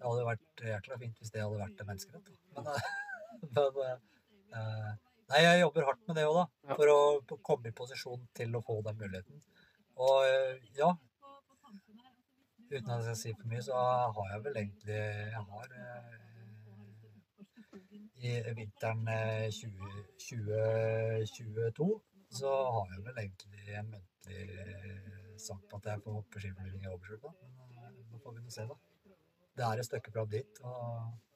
det 0.00 0.04
hadde 0.04 0.26
vært 0.26 0.64
jækla 0.64 0.98
fint 1.00 1.20
hvis 1.20 1.32
det 1.32 1.40
hadde 1.40 1.60
vært 1.60 1.80
en 1.80 1.88
menneskerett. 1.88 2.26
Da. 2.28 2.34
Men, 2.56 2.68
eh, 3.46 3.78
men 3.78 4.58
eh, 4.60 4.90
Nei, 5.30 5.44
jeg 5.44 5.60
jobber 5.60 5.84
hardt 5.86 6.08
med 6.10 6.16
det 6.18 6.24
òg, 6.26 6.40
da. 6.40 6.74
For 6.74 6.90
å 6.90 7.38
komme 7.46 7.70
i 7.70 7.74
posisjon 7.76 8.24
til 8.34 8.56
å 8.58 8.62
få 8.66 8.80
den 8.82 8.96
muligheten. 8.98 9.38
Og 10.00 10.18
eh, 10.26 10.56
ja 10.78 10.90
Uten 12.70 12.90
at 12.90 12.96
jeg 12.96 13.04
skal 13.04 13.16
si 13.18 13.32
for 13.34 13.50
mye, 13.50 13.62
så 13.66 13.78
har 14.16 14.26
jeg 14.32 14.44
vel 14.44 14.60
egentlig 14.62 15.00
Jeg 15.36 15.42
har 15.52 15.66
eh, 15.80 16.20
I 18.28 18.36
vinteren 18.56 19.02
2022 19.06 19.98
20, 20.28 21.26
2022 21.34 21.90
så 22.30 22.50
har 22.74 22.92
jeg 22.94 23.04
vel 23.04 23.16
egentlig 23.24 23.72
en 23.78 23.88
muntlig 23.90 24.42
eh, 24.62 25.56
på 25.70 25.78
at 25.80 25.88
jeg 25.90 26.02
får 26.04 26.12
hoppe 26.12 26.42
i 26.44 26.92
Oberstdorf, 26.92 27.22
da. 27.24 27.32
Men 27.42 27.80
eh, 27.80 28.04
nå 28.12 28.20
får 28.22 28.36
vi 28.36 28.44
nå 28.44 28.52
se, 28.54 28.66
da. 28.70 28.76
Det 29.56 29.64
er 29.66 29.82
et 29.82 29.88
stykke 29.88 30.12
fra 30.14 30.24
dit. 30.30 30.60
og 30.62 31.29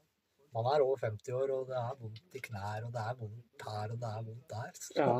man 0.54 0.68
er 0.70 0.84
over 0.84 1.00
50 1.02 1.32
år, 1.34 1.52
og 1.54 1.68
det 1.70 1.76
er 1.80 1.94
vondt 2.00 2.38
i 2.38 2.42
knær, 2.48 2.84
og 2.86 2.92
det 2.94 3.02
er 3.04 3.16
vondt 3.20 3.64
her, 3.68 3.94
og 3.94 4.00
det 4.04 4.10
er 4.10 4.26
vondt 4.28 4.48
der. 4.54 4.70
Så, 4.80 4.92
Ja. 4.98 5.14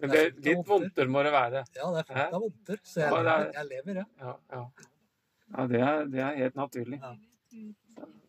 Men 0.00 0.10
det, 0.12 0.22
litt 0.44 0.66
vondter 0.68 1.08
må 1.08 1.22
det 1.26 1.32
være. 1.32 1.64
Ja, 1.76 1.90
det 1.94 2.02
er 2.02 2.08
fullt 2.12 2.36
av 2.38 2.40
vondter, 2.46 2.80
så 2.82 3.00
jeg 3.00 3.10
Ja, 3.10 3.18
er- 3.18 3.24
lever, 3.26 3.52
jeg 3.54 3.66
lever, 3.72 4.00
ja. 4.02 4.06
Ja, 4.20 4.34
ja. 4.52 4.64
ja 5.56 5.66
det, 5.72 5.80
er, 5.90 6.04
det 6.14 6.20
er 6.26 6.36
helt 6.42 6.58
naturlig. 6.62 7.00
Ja. 7.02 7.14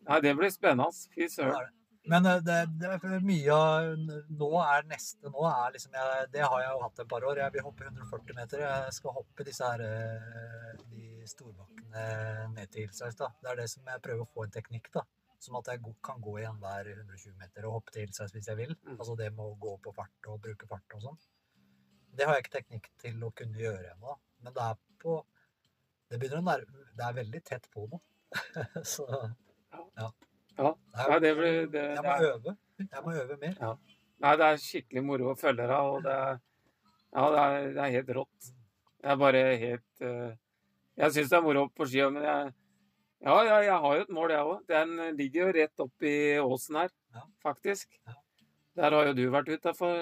Nei, 0.08 0.20
det 0.24 0.36
blir 0.38 0.50
spennende. 0.50 0.92
Fy 1.14 1.26
Det 1.26 1.32
søren. 1.32 1.74
Men 2.08 2.24
eh, 2.26 2.38
det, 2.40 2.56
det 2.80 2.88
er 2.88 3.20
mye 3.20 3.52
av 3.52 3.88
Nå 4.32 4.48
er 4.62 4.86
neste 4.88 5.28
Nå 5.28 5.42
er 5.44 5.74
liksom 5.74 5.92
jeg, 5.98 6.28
Det 6.32 6.40
har 6.40 6.62
jeg 6.62 6.70
jo 6.72 6.80
hatt 6.86 7.02
et 7.02 7.10
par 7.10 7.26
år. 7.28 7.40
Jeg 7.42 7.52
vil 7.52 7.66
hoppe 7.66 7.84
140 7.84 8.38
meter. 8.38 8.62
Jeg 8.64 8.94
skal 8.96 9.16
hoppe 9.18 9.44
disse 9.44 9.68
her 9.68 9.82
eh, 9.84 10.78
De 10.88 11.26
storbakkene 11.28 12.06
ned 12.54 12.72
til 12.72 12.88
da. 13.18 13.28
Det 13.42 13.52
er 13.52 13.60
det 13.60 13.68
som 13.74 13.90
jeg 13.92 14.00
prøver 14.06 14.24
å 14.24 14.30
få 14.32 14.46
en 14.46 14.54
teknikk, 14.54 14.88
da. 14.94 15.04
Som 15.38 15.56
at 15.60 15.68
jeg 15.70 15.80
kan 16.02 16.20
gå 16.22 16.32
igjen 16.40 16.56
hver 16.62 16.88
120 16.90 17.34
meter 17.38 17.66
og 17.68 17.76
hoppe 17.78 17.94
til 17.94 18.10
seg 18.14 18.32
hvis 18.34 18.48
jeg 18.50 18.58
vil. 18.58 18.72
Mm. 18.82 18.96
Altså 18.98 19.14
det 19.18 19.28
med 19.36 19.44
å 19.46 19.56
gå 19.62 19.76
på 19.84 19.92
fart 19.94 20.30
og 20.32 20.40
bruke 20.42 20.66
fart 20.70 20.96
og 20.98 21.04
sånn. 21.04 21.18
Det 22.18 22.26
har 22.26 22.34
jeg 22.38 22.46
ikke 22.46 22.56
teknikk 22.56 22.88
til 22.98 23.20
å 23.22 23.30
kunne 23.38 23.60
gjøre 23.62 23.92
ennå. 23.92 24.16
Men 24.42 24.54
det 24.56 24.64
er 24.64 24.78
på 25.02 25.18
Det 26.08 26.16
begynner 26.18 26.40
å 26.40 26.46
nærme 26.46 26.84
Det 26.96 27.04
er 27.04 27.14
veldig 27.18 27.40
tett 27.44 27.66
på 27.74 27.84
nå. 27.92 28.00
Så 28.94 29.06
Ja. 29.98 30.08
Det 30.58 30.64
er- 30.64 31.12
Ja, 31.12 31.18
det 31.22 31.32
blir 31.38 31.66
det, 31.70 31.82
jeg 31.84 31.96
det 31.96 32.02
må 32.02 32.14
er, 32.16 32.32
øve. 32.32 32.56
Jeg 32.78 33.02
må 33.04 33.12
øve 33.14 33.36
mer. 33.38 33.78
Nei, 34.18 34.32
det 34.36 34.46
er 34.46 34.56
skikkelig 34.58 35.02
moro 35.06 35.28
å 35.30 35.38
følge 35.38 35.66
deg, 35.70 35.78
og 35.92 36.02
det 36.02 36.14
er 36.14 36.40
Ja, 37.14 37.26
det 37.30 37.38
er, 37.44 37.68
det 37.76 37.82
er 37.84 37.92
helt 37.94 38.10
rått. 38.16 38.48
Det 38.98 39.10
er 39.12 39.16
bare 39.16 39.42
helt 39.62 40.02
uh... 40.02 40.32
Jeg 40.98 41.14
syns 41.14 41.30
det 41.30 41.36
er 41.38 41.44
moro 41.46 41.68
på 41.70 41.86
ski, 41.86 42.02
men 42.10 42.24
jeg 42.26 42.52
Ja, 43.20 43.34
ja, 43.44 43.56
jeg 43.66 43.78
har 43.82 43.96
jo 43.98 44.02
et 44.06 44.10
mål, 44.14 44.30
jeg 44.30 44.46
òg. 44.46 44.60
Den 44.70 45.16
ligger 45.18 45.46
jo 45.48 45.52
rett 45.56 45.80
oppi 45.82 46.12
åsen 46.38 46.76
her, 46.78 46.90
Ja. 47.14 47.22
faktisk. 47.42 47.88
Ja. 48.06 48.14
Der 48.76 48.90
har 48.94 49.06
jo 49.08 49.12
du 49.18 49.24
vært 49.30 49.48
utafor 49.48 49.96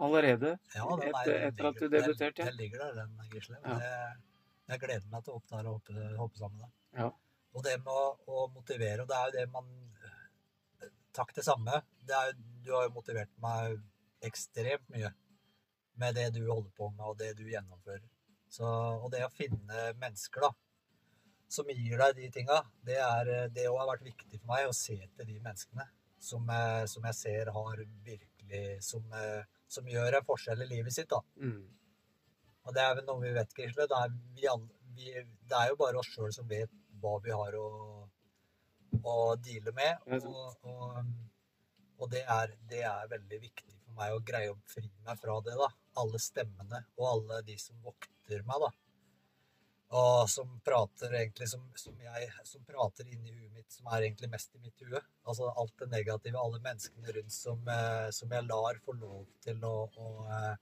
allerede. 0.00 0.58
Ja, 0.74 0.84
den 0.96 1.08
er- 1.08 1.50
Etter- 1.50 1.68
at 1.68 1.74
du 1.80 1.88
debuterte, 1.88 2.36
Den, 2.36 2.46
ja. 2.46 2.50
den 2.50 2.56
ligger 2.56 2.78
der, 2.78 2.94
den 2.94 3.18
Gisle. 3.32 3.56
Ja. 3.64 3.78
Det- 3.78 4.20
Jeg 4.68 4.80
gleder 4.80 5.10
meg 5.10 5.24
til 5.24 5.32
å 5.32 5.36
opp 5.36 5.46
der 5.50 5.66
og 5.66 5.74
hoppe, 5.82 6.16
hoppe 6.16 6.36
sammen 6.38 6.58
med 6.58 6.68
deg. 6.68 7.00
Ja. 7.00 7.10
Og 7.54 7.62
det 7.64 7.78
med 7.84 7.92
å, 7.92 8.16
å 8.28 8.52
motivere, 8.54 9.00
og 9.02 9.08
det 9.08 9.16
er 9.16 9.24
jo 9.26 9.38
det 9.40 9.50
man 9.52 9.64
Takk 11.12 11.34
det 11.34 11.44
samme. 11.44 11.82
Det 12.06 12.14
er 12.16 12.32
du 12.64 12.70
har 12.72 12.84
jo 12.88 12.94
motivert 12.94 13.28
meg 13.38 13.78
ekstremt 14.22 14.88
mye 14.88 15.12
med 15.98 16.14
det 16.14 16.32
du 16.32 16.46
holder 16.48 16.70
på 16.70 16.88
med, 16.96 17.04
og 17.04 17.18
det 17.18 17.36
du 17.36 17.42
gjennomfører. 17.44 18.06
Så, 18.48 18.64
og 18.64 19.10
det 19.12 19.20
å 19.26 19.28
finne 19.30 19.92
mennesker 20.00 20.40
da, 20.40 20.50
som 21.52 21.68
gir 21.68 21.98
deg 22.00 22.14
de 22.16 22.30
tinga, 22.32 22.58
det, 22.88 22.96
er, 23.04 23.32
det 23.52 23.66
har 23.68 23.88
vært 23.90 24.06
viktig 24.06 24.38
for 24.40 24.48
meg 24.54 24.68
å 24.70 24.74
se 24.76 24.94
etter 25.04 25.28
de 25.28 25.36
menneskene 25.44 25.84
som, 26.22 26.46
jeg- 26.48 26.88
som 26.88 27.04
jeg 27.10 27.18
ser 27.18 27.50
har 27.52 27.82
virkelig 28.06 28.62
som, 28.86 29.04
eh, 29.18 29.42
som 29.68 29.84
gjør 29.88 30.16
en 30.18 30.24
forskjell 30.28 30.62
i 30.64 30.70
livet 30.70 30.92
sitt. 30.96 31.08
da. 31.12 31.20
Mm. 31.40 31.62
Og 32.64 32.74
det 32.76 32.82
er 32.84 32.94
vel 32.94 33.04
noe 33.08 33.20
vi 33.24 33.32
vet, 33.36 33.52
Gisle. 33.58 33.86
Det, 33.90 34.00
vi 34.38 34.46
alle- 34.48 34.78
vi, 34.96 35.12
det 35.48 35.56
er 35.58 35.68
jo 35.72 35.76
bare 35.80 35.98
oss 35.98 36.08
sjøl 36.14 36.32
som 36.32 36.46
vet 36.48 36.70
hva 37.02 37.16
vi 37.24 37.32
har 37.34 37.52
å, 37.58 37.68
å 39.02 39.14
deale 39.42 39.72
med. 39.76 39.98
Og, 40.28 40.56
og, 40.68 41.12
og 41.98 42.10
det, 42.12 42.22
er, 42.28 42.52
det 42.70 42.82
er 42.86 43.08
veldig 43.10 43.40
viktig 43.42 43.74
for 43.84 43.96
meg 43.98 44.12
å 44.16 44.20
greie 44.24 44.52
å 44.52 44.58
fri 44.68 44.88
meg 45.06 45.18
fra 45.20 45.38
det. 45.44 45.56
da. 45.58 45.68
Alle 46.00 46.20
stemmene 46.22 46.84
og 46.96 47.06
alle 47.12 47.42
de 47.48 47.56
som 47.60 47.76
vokter 47.84 48.44
meg. 48.48 48.62
da. 48.66 48.70
Og 49.92 50.28
som 50.32 50.48
prater 50.64 51.12
egentlig 51.18 51.48
som, 51.50 51.64
som 51.76 51.98
jeg 52.00 52.28
som 52.48 52.62
prater 52.64 53.08
inni 53.12 53.32
huet 53.34 53.50
mitt, 53.52 53.68
som 53.72 53.90
er 53.92 54.06
egentlig 54.06 54.30
mest 54.32 54.54
i 54.56 54.60
mitt 54.62 54.80
hue. 54.86 55.00
Altså 55.28 55.50
alt 55.52 55.74
det 55.82 55.90
negative, 55.92 56.40
alle 56.40 56.60
menneskene 56.64 57.12
rundt 57.18 57.34
som, 57.34 57.60
eh, 57.68 58.08
som 58.16 58.32
jeg 58.32 58.48
lar 58.48 58.80
få 58.86 58.96
lov 58.96 59.26
til 59.44 59.60
å, 59.68 59.74
å 59.92 60.12
eh, 60.32 60.54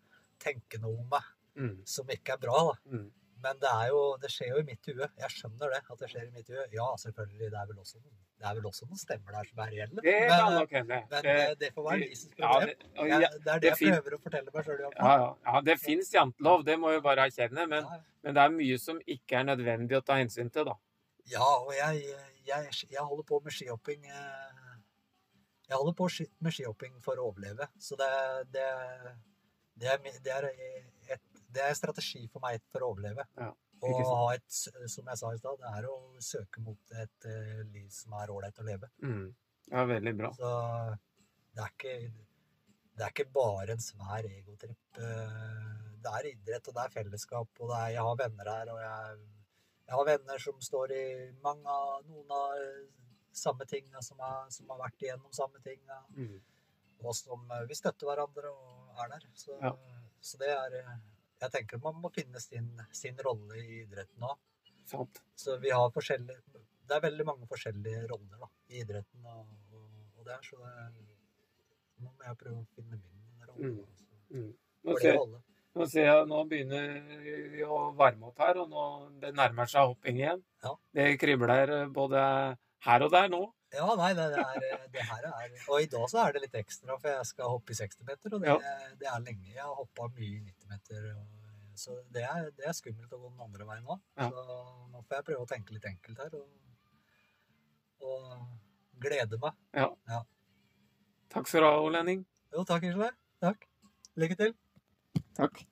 tenke 0.43 0.83
noe 0.83 1.05
om 1.05 1.13
meg 1.15 1.37
Mm. 1.61 1.81
som 1.85 2.07
ikke 2.07 2.37
er 2.37 2.39
bra. 2.39 2.59
da. 2.69 2.75
Mm. 2.95 3.09
Men 3.43 3.61
det, 3.63 3.71
er 3.73 3.89
jo, 3.89 4.01
det 4.21 4.31
skjer 4.33 4.51
jo 4.53 4.59
i 4.61 4.67
mitt 4.67 4.89
hue. 4.91 5.07
Jeg 5.23 5.33
skjønner 5.33 5.73
det, 5.73 5.81
at 5.81 6.03
det 6.03 6.09
skjer 6.13 6.27
i 6.27 6.33
mitt 6.35 6.51
hue. 6.53 6.65
Ja, 6.75 6.89
selvfølgelig. 7.03 7.47
Det 7.53 7.61
er 7.61 7.71
vel 7.71 7.79
også 7.81 8.01
noen, 8.01 8.19
det 8.41 8.49
er 8.51 8.59
vel 8.59 8.67
også 8.71 8.89
noen 8.89 9.01
stemmer 9.01 9.37
der 9.37 9.49
som 9.49 9.63
er 9.65 9.73
reelle. 9.75 10.05
Det 10.05 10.17
kan 10.29 10.57
nok 10.59 10.75
hende. 10.77 11.01
men 11.15 11.29
Eh, 11.31 11.41
eh, 11.45 11.55
det 11.61 11.73
får 11.77 11.87
være 11.89 12.01
Lises 12.03 12.29
ja, 12.37 12.51
problem. 12.53 12.69
det, 12.69 12.91
og 12.99 13.09
Jeg, 13.09 13.23
ja, 13.25 13.31
det 13.33 13.53
er 13.55 13.65
det 13.65 13.73
det 13.73 13.73
jeg 13.87 13.97
prøver 13.97 14.17
å 14.17 14.21
fortelle 14.27 14.55
meg 14.55 14.69
sjøl. 14.69 14.85
ja, 14.85 15.15
ja, 15.23 15.33
ja, 15.47 15.61
det 15.71 15.77
fins 15.81 16.13
jantelov, 16.15 16.65
det 16.69 16.77
må 16.81 16.93
vi 16.95 17.01
bare 17.09 17.27
erkjenne. 17.31 17.67
Men, 17.73 17.89
men 18.25 18.37
det 18.37 18.45
er 18.45 18.55
mye 18.55 18.79
som 18.85 19.01
ikke 19.17 19.41
er 19.41 19.49
nødvendig 19.51 19.99
å 19.99 20.05
ta 20.05 20.21
hensyn 20.21 20.53
til, 20.53 20.69
da. 20.71 20.77
Ja, 21.31 21.47
og 21.47 21.73
jeg, 21.77 22.15
jeg, 22.49 22.71
jeg 22.91 23.05
holder 23.07 23.27
på 23.29 23.41
med 23.45 23.55
skihopping 23.55 24.07
eh, 24.09 24.79
Jeg 25.69 25.77
holder 25.77 25.95
på 25.99 26.09
med 26.41 26.55
skihopping 26.57 26.97
for 27.05 27.21
å 27.21 27.29
overleve. 27.31 27.69
Så 27.79 27.97
det, 28.01 28.11
det, 28.55 28.67
det, 29.81 29.93
er, 29.93 30.01
det, 30.25 30.33
er, 30.35 30.49
et, 31.15 31.40
det 31.53 31.63
er 31.65 31.73
en 31.73 31.79
strategi 31.79 32.23
for 32.33 32.41
meg 32.45 32.61
for 32.73 32.85
å 32.87 32.93
overleve. 32.95 33.25
Ja, 33.39 33.51
Og 33.83 34.01
ha 34.07 34.35
et, 34.35 34.45
som 34.93 35.07
jeg 35.09 35.17
sa 35.19 35.31
i 35.35 35.39
stad, 35.41 35.59
det 35.63 35.71
er 35.79 35.87
å 35.89 35.95
søke 36.21 36.61
mot 36.61 36.93
et 37.01 37.27
uh, 37.27 37.63
liv 37.73 37.89
som 37.97 38.13
er 38.21 38.29
ålreit 38.35 38.59
å 38.61 38.67
leve. 38.67 38.91
Mm. 39.03 39.31
Ja, 39.71 39.85
veldig 39.89 40.13
bra. 40.19 40.31
Så 40.37 40.51
det 41.57 41.65
er 41.65 41.73
ikke, 41.75 41.95
det 42.99 43.07
er 43.07 43.15
ikke 43.15 43.29
bare 43.33 43.73
en 43.77 43.81
svær 43.85 44.27
egotripp. 44.29 44.99
eh, 44.99 45.77
Det 46.03 46.13
er 46.19 46.29
idrett, 46.33 46.69
og 46.69 46.75
det 46.77 46.85
er 46.85 46.95
fellesskap, 46.95 47.49
og 47.61 47.69
det 47.73 47.77
er, 47.79 47.91
jeg 47.97 48.05
har 48.09 48.17
venner 48.21 48.51
her, 48.53 48.71
og 48.73 48.79
jeg, 48.81 49.19
jeg 49.87 49.95
har 49.97 50.07
venner 50.09 50.39
som 50.45 50.61
står 50.65 50.93
i 50.97 51.05
mange 51.45 51.69
av 51.69 52.05
noen 52.09 52.31
av 52.37 52.55
eh, 52.61 52.87
samme 53.33 53.65
ting, 53.69 53.87
som 54.03 54.19
har, 54.25 54.47
som 54.51 54.69
har 54.73 54.79
vært 54.85 55.03
igjennom 55.07 55.33
samme 55.33 55.61
ting, 55.65 55.81
Mm. 56.17 56.41
og 57.05 57.15
som 57.17 57.47
vi 57.69 57.75
støtter 57.79 58.07
hverandre 58.11 58.51
og 58.53 58.99
er 59.05 59.09
der. 59.15 59.27
Så, 59.35 59.57
Ja. 59.63 59.73
så 60.21 60.39
det 60.39 60.49
er 60.53 60.75
Jeg 61.41 61.53
tenker 61.55 61.81
man 61.83 62.01
må 62.03 62.11
finne 62.15 62.41
sin, 62.43 62.69
sin 62.93 63.21
rolle 63.25 63.59
i 63.61 63.83
idretten 63.83 64.27
òg. 64.29 64.39
Så 65.39 65.57
vi 65.63 65.71
har 65.71 65.93
forskjellige 65.95 66.41
Det 66.89 66.97
er 66.97 67.03
veldig 67.05 67.25
mange 67.27 67.47
forskjellige 67.47 68.07
roller 68.11 68.41
da, 68.43 68.49
i 68.69 68.81
idretten, 68.83 69.27
og, 69.31 69.45
og, 69.73 69.85
og 70.19 70.25
det 70.27 70.33
er 70.35 70.43
så 70.43 70.57
det, 70.65 71.05
Nå 72.01 72.11
må 72.11 72.27
jeg 72.27 72.39
prøve 72.41 72.59
å 72.59 72.67
finne 72.75 72.99
min 72.99 73.47
rolle. 73.47 73.71
Mm. 73.71 74.01
Mm. 74.31 74.51
Nå, 74.89 74.97
ser, 74.99 75.21
nå 75.77 75.87
ser 75.93 76.07
jeg 76.09 76.27
nå 76.31 76.41
begynner 76.51 76.95
vi 77.55 77.63
å 77.63 77.81
varme 77.99 78.31
opp 78.31 78.43
her, 78.43 78.59
og 78.63 78.73
nå 78.73 78.85
det 79.23 79.31
nærmer 79.37 79.71
seg 79.71 79.93
hopping 79.93 80.19
igjen. 80.23 80.43
Ja. 80.65 80.75
Det 80.97 81.07
kribler 81.21 81.75
eh, 81.77 81.87
både 81.95 82.23
her 82.89 83.07
og 83.07 83.13
der 83.15 83.29
nå. 83.31 83.43
Ja, 83.71 83.87
nei, 83.95 84.11
det, 84.19 84.25
det, 84.33 84.43
er, 84.43 84.87
det 84.91 85.03
her 85.07 85.27
er 85.29 85.53
Og 85.71 85.85
i 85.85 85.87
dag 85.93 86.09
så 86.11 86.25
er 86.25 86.35
det 86.35 86.43
litt 86.43 86.57
ekstra, 86.59 86.97
for 86.97 87.13
jeg 87.13 87.27
skal 87.29 87.53
hoppe 87.53 87.71
i 87.71 87.79
60 87.79 88.09
meter, 88.09 88.35
og 88.35 88.43
det, 88.43 88.57
det 88.99 89.07
er 89.13 89.23
lenge. 89.23 89.53
Jeg 89.53 89.63
har 89.63 89.77
hoppa 89.77 90.09
mye 90.17 90.41
i 90.41 90.41
90 90.43 90.60
meter, 90.71 91.11
så 91.79 91.97
det 92.15 92.25
er, 92.27 92.51
det 92.57 92.67
er 92.69 92.77
skummelt 92.77 93.13
å 93.15 93.21
gå 93.21 93.31
den 93.31 93.45
andre 93.47 93.69
veien 93.69 93.87
nå. 93.87 93.99
Ja. 94.21 94.31
Så 94.31 94.45
nå 94.93 95.05
får 95.05 95.19
jeg 95.19 95.29
prøve 95.31 95.45
å 95.47 95.51
tenke 95.51 95.77
litt 95.77 95.87
enkelt 95.91 96.25
her, 96.25 96.37
og, 96.41 98.11
og 98.11 99.01
glede 99.01 99.41
meg. 99.43 99.57
Takk 101.31 101.47
skal 101.49 101.63
du 101.63 101.69
ha, 101.69 101.77
Ole 101.81 102.03
Henning. 102.03 102.25
Jo, 102.51 102.65
takk, 102.67 102.89
Isle. 102.91 103.13
Takk. 103.41 103.65
Lykke 104.19 104.37
til. 104.41 104.55
Takk. 105.39 105.63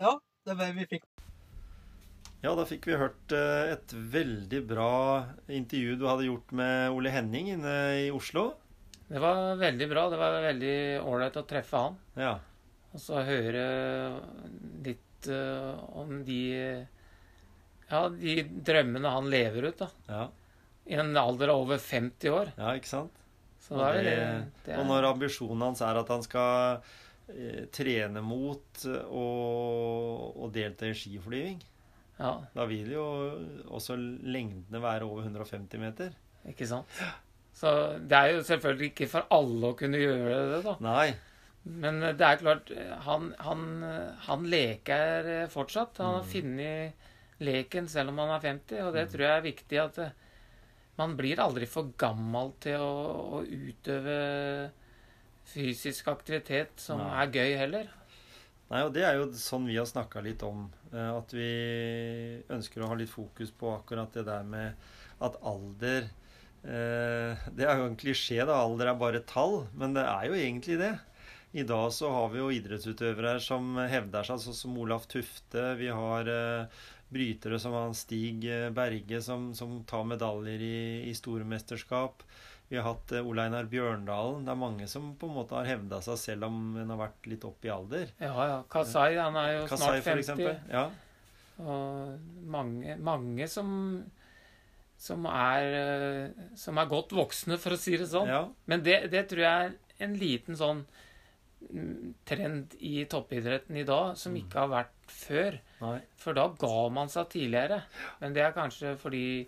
Ja, 0.00 0.14
det 0.46 0.54
var 0.56 0.72
vi 0.76 0.86
fikk 0.88 1.04
Ja, 2.44 2.52
da 2.54 2.64
fikk 2.68 2.86
vi 2.86 2.96
hørt 2.98 3.32
eh, 3.34 3.74
et 3.74 3.92
veldig 3.92 4.60
bra 4.70 4.92
intervju 5.50 5.96
du 5.98 6.06
hadde 6.06 6.28
gjort 6.28 6.52
med 6.54 6.94
Ole 6.94 7.10
Henning 7.12 7.50
inne 7.56 7.74
i 8.04 8.08
Oslo. 8.14 8.52
Det 9.08 9.20
var 9.22 9.56
veldig 9.58 9.88
bra. 9.90 10.04
Det 10.12 10.20
var 10.20 10.38
veldig 10.44 10.76
ålreit 11.02 11.38
å 11.40 11.44
treffe 11.48 11.82
han. 11.82 11.98
Ja. 12.20 12.36
Og 12.98 13.02
så 13.04 13.20
høre 13.22 13.64
litt 14.82 15.28
uh, 15.30 15.78
om 16.00 16.18
de 16.26 16.40
Ja, 17.88 18.00
de 18.12 18.34
drømmene 18.66 19.08
han 19.14 19.28
lever 19.32 19.70
ut, 19.70 19.78
da. 19.80 19.88
Ja, 20.10 20.24
I 20.90 20.98
en 21.00 21.14
alder 21.16 21.52
av 21.54 21.62
over 21.62 21.78
50 21.80 22.32
år. 22.34 22.50
ja 22.58 22.74
ikke 22.76 22.90
sant? 22.90 23.14
Så 23.62 23.76
Og 23.76 23.94
det, 23.94 24.04
det- 24.04 24.64
det 24.66 24.76
Og 24.80 24.86
når 24.88 25.06
ambisjonen 25.12 25.62
hans 25.68 25.80
er 25.84 25.96
at 26.00 26.08
han 26.08 26.22
skal 26.24 26.82
eh, 27.28 27.64
trene 27.72 28.20
mot 28.24 28.84
og, 29.10 30.36
og 30.42 30.52
delta 30.54 30.86
i 30.90 30.94
skiflyving, 30.96 31.60
Ja, 32.18 32.32
da 32.54 32.64
vil 32.66 32.90
jo 32.90 33.04
også 33.70 33.94
lengdene 34.26 34.80
være 34.82 35.06
over 35.06 35.22
150 35.28 35.78
meter. 35.78 36.10
ikke 36.48 36.66
sant? 36.66 36.88
Så 37.54 37.70
det 37.98 38.16
er 38.18 38.32
jo 38.34 38.40
selvfølgelig 38.42 38.90
ikke 38.92 39.06
for 39.12 39.26
alle 39.30 39.70
å 39.70 39.76
kunne 39.78 39.98
gjøre 40.02 40.38
det, 40.56 40.64
da. 40.64 40.74
Nei. 40.82 41.12
Men 41.68 42.00
det 42.00 42.24
er 42.24 42.38
klart, 42.40 42.70
han, 43.04 43.34
han, 43.44 43.64
han 44.24 44.46
leker 44.48 45.48
fortsatt. 45.52 45.98
Han 46.00 46.14
har 46.20 46.22
Mm. 46.24 46.30
funnet 46.32 46.92
leken 47.44 47.88
selv 47.88 48.08
om 48.10 48.18
han 48.18 48.30
er 48.36 48.40
50, 48.46 48.80
og 48.86 48.94
det 48.94 49.04
Mm. 49.06 49.12
tror 49.12 49.24
jeg 49.26 49.36
er 49.36 49.44
viktig 49.52 49.78
at 49.82 49.98
eh, 49.98 50.10
man 50.98 51.16
blir 51.16 51.38
aldri 51.38 51.66
for 51.70 51.92
gammel 51.98 52.52
til 52.60 52.80
å, 52.80 52.94
å 53.38 53.42
utøve 53.44 54.70
fysisk 55.48 56.08
aktivitet 56.12 56.80
som 56.82 56.98
Nei. 57.00 57.22
er 57.22 57.30
gøy 57.32 57.56
heller. 57.60 57.88
Nei, 58.70 58.82
og 58.84 58.92
det 58.92 59.04
er 59.08 59.14
jo 59.16 59.28
sånn 59.32 59.64
vi 59.68 59.78
har 59.78 59.86
snakka 59.88 60.20
litt 60.24 60.42
om. 60.44 60.66
eh, 60.92 61.10
At 61.16 61.32
vi 61.32 62.42
ønsker 62.52 62.82
å 62.84 62.88
ha 62.90 62.94
litt 62.98 63.08
fokus 63.12 63.50
på 63.50 63.70
akkurat 63.78 64.12
det 64.12 64.26
der 64.28 64.42
med 64.44 64.74
at 65.20 65.38
alder 65.42 66.08
eh, 66.64 67.36
Det 67.54 67.64
er 67.64 67.78
jo 67.78 67.86
en 67.88 67.96
klisjé, 67.96 68.44
da. 68.44 68.58
Alder 68.64 68.88
er 68.92 68.98
bare 69.00 69.20
tall. 69.24 69.68
Men 69.74 69.94
det 69.94 70.04
er 70.04 70.26
jo 70.28 70.34
egentlig 70.36 70.78
det. 70.82 70.92
I 71.52 71.62
dag 71.62 71.92
så 71.92 72.10
har 72.12 72.28
vi 72.28 72.42
jo 72.42 72.50
idrettsutøvere 72.52 73.38
som 73.40 73.78
hevder 73.88 74.26
seg, 74.26 74.40
sånn 74.42 74.56
som 74.56 74.76
Olaf 74.82 75.06
Tufte. 75.08 75.62
Vi 75.80 75.88
har 75.88 76.28
eh, 76.28 76.82
brytere 77.08 77.56
som 77.62 77.72
han 77.72 77.96
Stig 77.96 78.44
eh, 78.44 78.68
Berge, 78.74 79.22
som, 79.24 79.54
som 79.56 79.78
tar 79.88 80.04
medaljer 80.04 80.60
i, 80.60 80.78
i 81.08 81.14
store 81.16 81.48
mesterskap. 81.48 82.20
Vi 82.68 82.76
har 82.76 82.84
hatt 82.90 83.14
eh, 83.16 83.24
Ole 83.24 83.46
Einar 83.48 83.70
Bjørndalen. 83.70 84.44
Det 84.44 84.52
er 84.52 84.60
mange 84.60 84.90
som 84.92 85.14
på 85.16 85.30
en 85.30 85.38
måte 85.38 85.56
har 85.56 85.70
hevda 85.70 86.02
seg 86.04 86.20
selv 86.20 86.50
om 86.50 86.76
en 86.82 86.92
har 86.92 87.00
vært 87.06 87.30
litt 87.32 87.48
opp 87.48 87.64
i 87.64 87.72
alder. 87.72 88.12
Ja, 88.20 88.36
ja. 88.52 88.60
Kasai, 88.68 89.16
han 89.16 89.40
er 89.40 89.54
jo 89.54 89.64
Kasai, 89.72 89.82
snart 89.86 90.04
for 90.04 90.12
50. 90.12 90.24
eksempel. 90.26 90.62
Ja. 90.68 90.86
Og 91.64 92.44
mange, 92.44 93.00
mange 93.00 93.48
som, 93.48 93.72
som, 95.00 95.24
er, 95.32 96.28
som 96.60 96.76
er 96.76 96.92
godt 96.92 97.16
voksne, 97.16 97.56
for 97.56 97.72
å 97.72 97.80
si 97.80 97.96
det 97.96 98.12
sånn. 98.12 98.28
ja. 98.36 98.44
Men 98.68 98.84
det, 98.84 99.06
det 99.16 99.30
tror 99.32 99.46
jeg 99.48 99.72
er 99.72 99.78
en 100.04 100.20
liten 100.20 100.60
sånn 100.60 100.84
trend 102.24 102.74
i 102.80 103.04
toppidretten 103.10 103.76
i 103.76 103.84
dag 103.84 104.16
som 104.16 104.32
Mm. 104.34 104.38
ikke 104.42 104.58
har 104.58 104.68
vært 104.68 104.94
før. 105.08 105.58
Nei. 105.80 106.00
For 106.16 106.32
da 106.34 106.48
ga 106.48 106.88
man 106.88 107.08
seg 107.08 107.28
tidligere. 107.30 107.82
Men 108.20 108.32
det 108.32 108.42
er 108.42 108.52
kanskje 108.52 108.96
fordi 108.96 109.46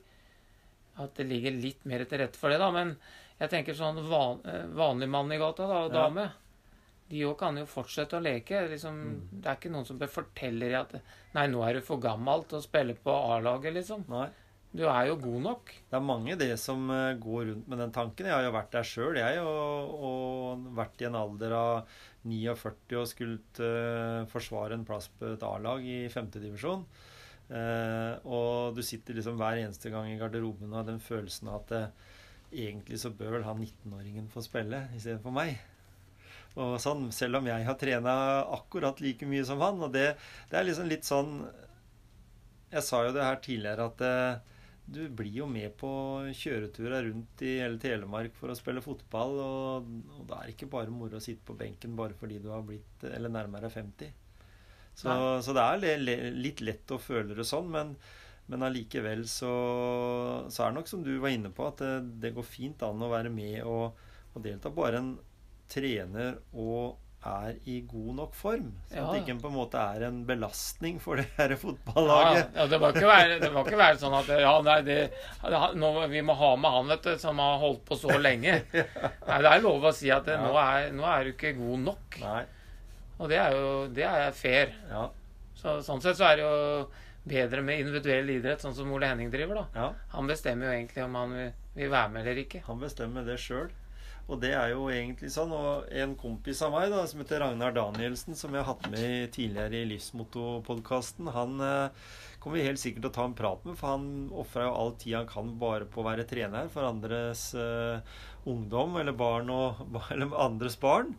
at 0.99 1.15
det 1.15 1.27
ligger 1.29 1.53
litt 1.63 1.85
mer 1.87 2.05
til 2.05 2.19
rette 2.19 2.37
for 2.37 2.51
det, 2.51 2.59
da. 2.59 2.71
Men 2.71 2.97
jeg 3.41 3.51
tenker 3.51 3.75
sånn 3.75 4.03
van, 4.09 4.41
eh, 4.45 4.67
vanlig 4.67 5.09
mann 5.09 5.33
i 5.33 5.39
gata, 5.39 5.67
da, 5.67 5.85
og 5.85 5.93
Ja. 5.93 6.09
dame. 6.09 6.33
De 7.09 7.21
òg 7.23 7.39
kan 7.39 7.57
jo 7.57 7.65
fortsette 7.65 8.13
å 8.19 8.23
leke. 8.23 8.69
Liksom, 8.69 8.93
Mm. 8.95 9.41
Det 9.41 9.47
er 9.47 9.57
ikke 9.57 9.71
noen 9.73 9.87
som 9.87 9.99
bør 9.99 10.09
fortelle 10.09 10.61
deg 10.61 10.75
at 10.75 11.03
Nei, 11.35 11.47
nå 11.47 11.63
er 11.69 11.75
du 11.75 11.81
for 11.81 11.97
gammel 11.99 12.45
til 12.49 12.59
å 12.59 12.63
spille 12.63 12.95
på 12.95 13.11
A-laget, 13.11 13.73
liksom. 13.75 14.05
Nei. 14.09 14.29
Du 14.71 14.85
er 14.87 15.09
jo 15.09 15.17
god 15.19 15.41
nok. 15.43 15.73
Det 15.91 15.97
er 15.99 16.05
mange 16.07 16.37
det 16.39 16.53
som 16.63 16.85
eh, 16.95 17.17
går 17.19 17.49
rundt 17.49 17.71
med 17.71 17.81
den 17.83 17.95
tanken. 17.95 18.29
Jeg 18.29 18.37
har 18.37 18.45
jo 18.47 18.53
vært 18.55 18.75
der 18.77 18.87
sjøl, 18.87 19.19
jeg, 19.19 19.41
og, 19.43 19.95
og 20.07 20.69
vært 20.79 21.03
i 21.03 21.09
en 21.09 21.19
alder 21.19 21.55
av 21.59 21.97
49 22.23 23.01
og 23.01 23.09
skulle 23.09 23.41
uh, 23.65 24.29
forsvare 24.31 24.77
en 24.77 24.85
plass 24.87 25.09
på 25.17 25.33
et 25.33 25.47
A-lag 25.47 25.83
i 25.83 26.05
femtedivisjon. 26.13 26.85
Uh, 27.51 28.15
og 28.31 28.77
du 28.77 28.83
sitter 28.87 29.17
liksom 29.17 29.41
hver 29.41 29.59
eneste 29.59 29.91
gang 29.91 30.07
i 30.07 30.19
garderoben 30.21 30.71
og 30.71 30.83
har 30.83 30.87
den 30.87 31.01
følelsen 31.03 31.49
av 31.51 31.65
at 31.65 31.73
eh, 31.75 32.13
egentlig 32.63 33.01
så 33.03 33.11
bør 33.11 33.39
vel 33.39 33.47
han 33.49 33.65
19-åringen 33.65 34.29
få 34.31 34.45
spille 34.45 34.85
istedenfor 34.95 35.35
meg. 35.35 35.57
Og 36.61 36.77
sånn, 36.83 37.09
Selv 37.15 37.41
om 37.41 37.49
jeg 37.51 37.67
har 37.67 37.79
trena 37.79 38.15
akkurat 38.55 39.03
like 39.03 39.27
mye 39.27 39.43
som 39.47 39.63
han. 39.63 39.83
Og 39.83 39.91
det, 39.95 40.13
det 40.51 40.59
er 40.59 40.67
liksom 40.67 40.89
litt 40.91 41.07
sånn 41.07 41.45
Jeg 42.71 42.83
sa 42.87 43.05
jo 43.07 43.13
det 43.15 43.27
her 43.27 43.39
tidligere 43.43 43.87
at 43.91 44.03
eh, 44.07 44.57
du 44.91 45.05
blir 45.15 45.37
jo 45.43 45.47
med 45.47 45.77
på 45.79 45.91
kjøreturer 46.35 47.07
rundt 47.07 47.45
i 47.47 47.57
hele 47.61 47.79
Telemark 47.83 48.35
for 48.39 48.51
å 48.51 48.57
spille 48.59 48.83
fotball. 48.85 49.37
Og, 49.45 49.93
og 50.17 50.25
det 50.31 50.39
er 50.39 50.55
ikke 50.55 50.71
bare 50.73 50.95
moro 50.95 51.21
å 51.21 51.25
sitte 51.25 51.47
på 51.47 51.59
benken 51.59 51.95
bare 51.99 52.17
fordi 52.19 52.41
du 52.43 52.51
har 52.51 52.65
blitt 52.67 53.07
eller 53.07 53.33
nærmere 53.33 53.71
50. 53.71 54.11
Så, 55.01 55.13
så 55.47 55.55
det 55.57 55.63
er 55.63 56.35
litt 56.35 56.61
lett 56.65 56.91
å 56.93 56.99
føle 57.01 57.39
det 57.39 57.47
sånn. 57.49 57.71
men 57.71 57.95
men 58.51 58.65
allikevel 58.67 59.21
så, 59.31 59.51
så, 60.51 60.65
er 60.65 60.73
det 60.73 60.77
nok 60.81 60.89
som 60.91 61.05
du 61.07 61.13
var 61.23 61.31
inne 61.31 61.53
på, 61.55 61.69
at 61.71 61.79
det, 61.85 61.91
det 62.25 62.33
går 62.35 62.47
fint 62.47 62.81
an 62.83 63.05
å 63.07 63.11
være 63.13 63.31
med 63.31 63.61
og, 63.63 64.01
og 64.35 64.43
delta. 64.43 64.73
Bare 64.75 64.99
en 64.99 65.13
trener 65.71 66.41
og 66.51 66.99
er 67.27 67.57
i 67.69 67.81
god 67.85 68.15
nok 68.17 68.35
form. 68.35 68.71
Så 68.89 68.97
ja. 68.97 69.03
at 69.05 69.13
det 69.13 69.21
ikke 69.21 69.43
på 69.43 69.51
en 69.51 69.57
måte 69.59 69.81
er 69.81 70.07
en 70.07 70.23
belastning 70.29 71.01
for 71.03 71.21
det 71.21 71.27
her 71.37 71.53
fotballaget. 71.61 72.39
Ja, 72.55 72.63
ja 72.63 72.67
det, 72.71 72.79
må 72.81 72.93
ikke 72.95 73.11
være, 73.11 73.37
det 73.43 73.51
må 73.53 73.65
ikke 73.67 73.81
være 73.81 73.99
sånn 74.01 74.17
at 74.17 74.31
ja, 74.41 74.55
nei, 74.65 74.79
det, 74.87 74.97
nå, 75.77 75.91
vi 76.13 76.23
må 76.25 76.37
ha 76.41 76.55
med 76.61 76.77
han 76.77 76.95
vet 76.95 77.11
du, 77.11 77.13
som 77.21 77.43
har 77.43 77.61
holdt 77.61 77.85
på 77.89 77.99
så 78.01 78.17
lenge. 78.17 78.57
Nei, 78.73 79.43
Det 79.45 79.53
er 79.53 79.67
lov 79.67 79.85
å 79.85 79.93
si 79.97 80.09
at 80.15 80.25
det, 80.29 80.39
nå, 80.41 80.55
er, 80.57 80.89
nå, 80.97 81.05
er, 81.05 81.29
du 81.29 81.35
ikke 81.35 81.53
god 81.59 81.85
nok. 81.91 82.19
Nei. 82.25 82.43
Og 83.21 83.29
det 83.29 83.41
er 83.43 83.57
jo 83.59 83.71
det 83.93 84.09
er 84.09 84.33
fair. 84.33 84.75
Så, 85.61 85.77
sånn 85.85 86.01
sett 86.01 86.17
så 86.17 86.31
er 86.31 86.41
det 86.41 86.47
jo 86.47 86.89
bedre 87.31 87.61
med 87.61 87.83
individuell 87.83 88.33
idrett, 88.33 88.63
sånn 88.65 88.75
som 88.77 88.89
Ole 88.97 89.11
Henning 89.11 89.29
driver. 89.33 89.61
da. 89.61 89.67
Ja. 89.77 89.91
Han 90.17 90.31
bestemmer 90.31 90.71
jo 90.71 90.79
egentlig 90.79 91.05
om 91.05 91.21
han 91.21 91.37
vil, 91.37 91.53
vil 91.77 91.93
være 91.93 92.15
med 92.15 92.25
eller 92.25 92.43
ikke. 92.47 92.65
Han 92.71 92.81
bestemmer 92.81 93.29
det 93.29 93.37
sjøl. 93.43 93.69
Og 94.31 94.39
det 94.43 94.53
er 94.55 94.73
jo 94.73 94.87
egentlig 94.93 95.33
sånn. 95.35 95.51
Og 95.55 95.91
en 95.91 96.15
kompis 96.19 96.63
av 96.63 96.75
meg 96.75 96.93
da, 96.93 97.03
som 97.11 97.23
heter 97.23 97.43
Ragnar 97.43 97.75
Danielsen, 97.75 98.39
som 98.39 98.55
jeg 98.55 98.63
har 98.63 98.77
hatt 98.77 98.87
med 98.93 99.33
tidligere 99.35 99.81
i 99.81 99.89
Livsmotto-podkasten, 99.91 101.33
han 101.35 101.59
eh, 101.67 102.09
kommer 102.39 102.61
vi 102.61 102.69
helt 102.69 102.83
sikkert 102.83 103.09
til 103.09 103.11
å 103.11 103.17
ta 103.19 103.27
en 103.27 103.37
prat 103.37 103.67
med, 103.67 103.77
for 103.81 103.97
han 103.97 104.07
ofra 104.31 104.69
jo 104.69 104.77
all 104.79 104.95
tid 105.03 105.19
han 105.19 105.31
kan 105.31 105.51
bare 105.61 105.89
på 105.91 106.03
å 106.03 106.07
være 106.07 106.29
trener 106.31 106.71
for 106.73 106.87
andres 106.87 107.51
eh, 107.59 108.21
ungdom 108.49 108.97
eller 109.03 109.19
barn 109.19 109.51
og 109.53 109.83
eller 110.15 110.37
andres 110.47 110.79
barn. 110.81 111.17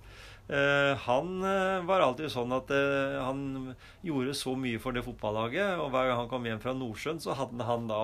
Uh, 0.51 0.97
han 1.05 1.37
uh, 1.45 1.79
var 1.87 2.03
alltid 2.03 2.27
sånn 2.33 2.51
at 2.51 2.71
uh, 2.75 3.21
han 3.23 3.71
gjorde 4.03 4.33
så 4.35 4.51
mye 4.59 4.81
for 4.83 4.91
det 4.91 5.05
fotballaget. 5.05 5.79
Og 5.79 5.93
hver 5.93 6.09
gang 6.09 6.19
han 6.23 6.31
kom 6.31 6.47
hjem 6.47 6.59
fra 6.63 6.73
Nordsjøen, 6.75 7.21
så 7.23 7.37
hadde 7.39 7.67
han 7.67 7.87
da 7.87 8.01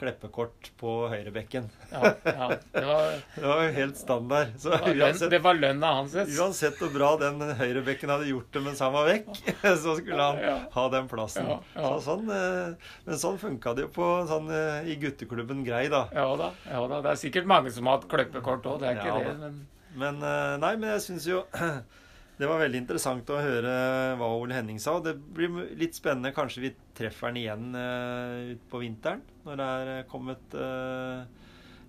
kleppekort 0.00 0.70
på 0.80 0.92
høyrebekken. 1.12 1.66
Ja, 1.92 2.12
ja, 2.24 2.48
det, 2.72 2.84
var, 2.86 3.16
det 3.36 3.44
var 3.46 3.62
jo 3.62 3.72
helt 3.76 3.98
standard. 4.00 4.54
Så 4.58 4.72
det, 4.72 4.80
var 4.80 5.00
uansett, 5.06 5.30
det 5.30 5.40
var 5.44 5.58
lønna 5.58 5.92
hans. 5.98 6.16
Uansett 6.38 6.80
hvor 6.80 6.92
bra 6.94 7.10
den 7.20 7.42
høyrebekken 7.60 8.12
hadde 8.14 8.30
gjort 8.30 8.48
det 8.54 8.64
mens 8.64 8.82
han 8.82 8.94
var 8.96 9.10
vekk, 9.10 9.42
så 9.84 9.96
skulle 9.98 10.22
han 10.22 10.40
ja. 10.42 10.56
ha 10.76 10.86
den 10.96 11.10
plassen. 11.10 11.52
Så 11.74 11.92
sånn, 12.06 12.24
men 12.30 13.20
sånn 13.20 13.38
funka 13.42 13.76
det 13.78 13.86
jo 13.86 13.92
på 13.94 14.14
sånn, 14.30 14.48
i 14.88 14.96
gutteklubben 15.02 15.62
Grei, 15.66 15.86
da. 15.92 16.06
Ja 16.16 16.30
da, 16.38 16.50
ja 16.66 16.86
da. 16.88 17.02
Det 17.04 17.14
er 17.14 17.22
sikkert 17.26 17.50
mange 17.50 17.74
som 17.74 17.86
har 17.90 18.00
hatt 18.00 18.10
kleppekort 18.10 18.66
òg, 18.66 18.82
det 18.82 18.92
er 18.92 19.02
ikke 19.02 19.20
det. 19.20 19.36
men... 19.44 19.62
Men 19.98 20.22
eh, 20.24 20.54
nei, 20.62 20.76
men 20.80 20.94
jeg 20.94 21.04
syns 21.06 21.28
jo 21.28 21.42
det 22.40 22.48
var 22.48 22.62
veldig 22.62 22.80
interessant 22.80 23.28
å 23.30 23.40
høre 23.42 23.72
hva 24.18 24.30
Ole 24.38 24.56
Henning 24.56 24.80
sa. 24.80 24.96
Det 25.04 25.14
blir 25.36 25.52
litt 25.78 25.96
spennende. 25.98 26.32
Kanskje 26.34 26.64
vi 26.64 26.72
treffer 26.96 27.28
han 27.28 27.38
igjen 27.38 27.76
uh, 27.76 28.54
utpå 28.54 28.80
vinteren 28.82 29.22
når 29.42 29.58
det 29.58 29.68
er 29.76 29.90
eh, 29.92 30.02
kommet 30.10 30.56
uh, 30.56 31.22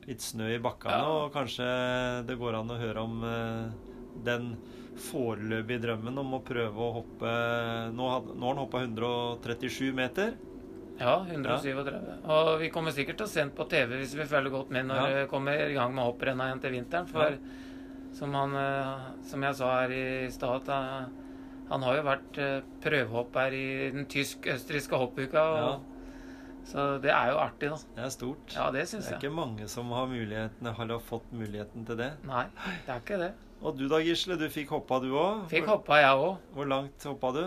litt 0.10 0.24
snø 0.26 0.50
i 0.52 0.62
bakkene. 0.62 1.00
Ja. 1.00 1.10
Og 1.16 1.34
kanskje 1.36 1.68
det 2.28 2.38
går 2.42 2.60
an 2.60 2.74
å 2.74 2.80
høre 2.82 3.04
om 3.08 3.24
uh, 3.24 3.70
den 4.26 4.54
foreløpige 5.08 5.86
drømmen 5.88 6.22
om 6.22 6.36
å 6.38 6.44
prøve 6.46 6.86
å 6.86 6.94
hoppe 7.00 7.30
Nå, 7.96 8.10
had, 8.12 8.28
nå 8.36 8.46
har 8.46 8.54
han 8.54 8.62
hoppa 8.62 8.84
137 8.84 9.94
meter. 9.96 10.36
Ja, 11.00 11.16
137. 11.26 11.90
Ja. 11.90 12.18
Og 12.36 12.56
vi 12.62 12.70
kommer 12.74 12.94
sikkert 12.94 13.22
til 13.22 13.26
å 13.30 13.32
se 13.32 13.42
den 13.42 13.56
på 13.56 13.66
TV 13.72 13.98
hvis 14.04 14.14
vi 14.18 14.28
følger 14.30 14.54
godt 14.54 14.74
med 14.76 14.92
når 14.92 15.02
ja. 15.02 15.08
vi 15.16 15.30
kommer 15.32 15.66
i 15.66 15.78
gang 15.78 15.96
med 15.96 16.06
hopprenna 16.06 16.52
igjen 16.52 16.62
til 16.68 16.76
vinteren. 16.78 17.10
For 17.10 17.38
ja. 17.38 17.62
Som, 18.14 18.34
han, 18.38 18.54
eh, 18.56 18.98
som 19.30 19.44
jeg 19.44 19.56
sa 19.58 19.68
her 19.82 19.92
i 19.96 20.30
stad, 20.32 20.68
han 21.70 21.82
har 21.88 21.94
jo 21.98 22.04
vært 22.06 22.38
eh, 22.42 22.60
prøvehopper 22.84 23.50
i 23.58 23.66
den 23.96 24.06
tysk-østerrikske 24.12 24.96
hoppuka. 25.02 25.42
Og, 25.42 25.58
ja. 25.64 25.74
Så 26.70 26.80
det 27.04 27.12
er 27.12 27.28
jo 27.34 27.38
artig, 27.44 27.70
da. 27.74 27.78
Det 27.98 28.04
er 28.06 28.10
stort. 28.14 28.54
Ja, 28.56 28.66
Det 28.72 28.86
synes 28.88 29.10
jeg. 29.10 29.10
Det 29.10 29.16
er 29.18 29.20
jeg. 29.20 29.24
ikke 29.32 29.36
mange 29.36 29.66
som 29.68 29.90
har, 29.92 30.06
muligheten, 30.08 30.68
har 30.78 31.00
fått 31.04 31.32
muligheten 31.36 31.86
til 31.90 31.98
det. 32.00 32.12
Nei, 32.24 32.46
det 32.86 32.94
er 32.94 33.00
ikke 33.02 33.18
det. 33.20 33.32
Og 33.64 33.78
du 33.80 33.88
da, 33.92 33.98
Gisle? 34.04 34.36
Du 34.40 34.48
fikk 34.52 34.70
hoppa, 34.76 35.00
du 35.04 35.10
òg? 35.16 35.46
Fikk 35.52 35.68
hoppa, 35.72 35.94
jeg 36.04 36.14
òg. 36.20 36.34
Hvor 36.56 36.66
langt 36.68 37.04
hoppa 37.08 37.32
du? 37.36 37.44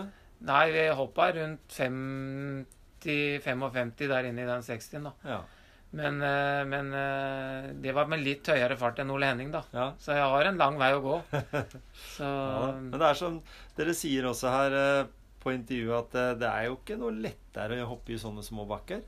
Nei, 0.47 0.65
vi 0.73 0.83
hoppa 0.93 1.31
rundt 1.33 1.73
50-55 1.77 4.07
der 4.09 4.23
inne 4.29 4.41
i 4.43 4.49
den 4.49 4.61
60-en, 4.65 5.03
da. 5.09 5.13
Ja. 5.25 5.39
Men, 5.89 6.21
eh, 6.21 6.65
men, 6.65 6.93
eh, 6.93 7.73
det 7.81 7.93
var 7.95 8.09
med 8.11 8.19
litt 8.19 8.47
høyere 8.47 8.75
fart 8.77 8.99
enn 8.99 9.11
Ole 9.13 9.29
Henning, 9.29 9.51
da. 9.53 9.63
Ja. 9.71 9.87
Så 9.99 10.17
jeg 10.17 10.25
har 10.33 10.49
en 10.49 10.59
lang 10.59 10.79
vei 10.79 10.91
å 10.97 11.03
gå. 11.03 11.19
Så, 12.17 12.27
ja, 12.27 12.73
men 12.75 12.91
det 12.97 13.07
er 13.07 13.19
som 13.19 13.39
dere 13.77 13.95
sier 13.95 14.27
også 14.27 14.51
her 14.51 14.75
eh, 14.81 15.05
på 15.43 15.53
intervjuet, 15.55 15.95
at 16.03 16.41
det 16.41 16.49
er 16.49 16.67
jo 16.67 16.75
ikke 16.81 16.99
noe 16.99 17.15
lettere 17.15 17.79
å 17.85 17.93
hoppe 17.93 18.13
i 18.13 18.19
sånne 18.19 18.43
små 18.43 18.67
bakker. 18.67 19.05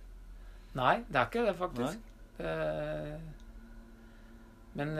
Nei, 0.79 0.95
det 1.09 1.19
er 1.19 1.27
ikke 1.27 1.45
det, 1.49 1.55
faktisk. 1.59 2.07
Det, 2.39 2.51
men 4.79 4.93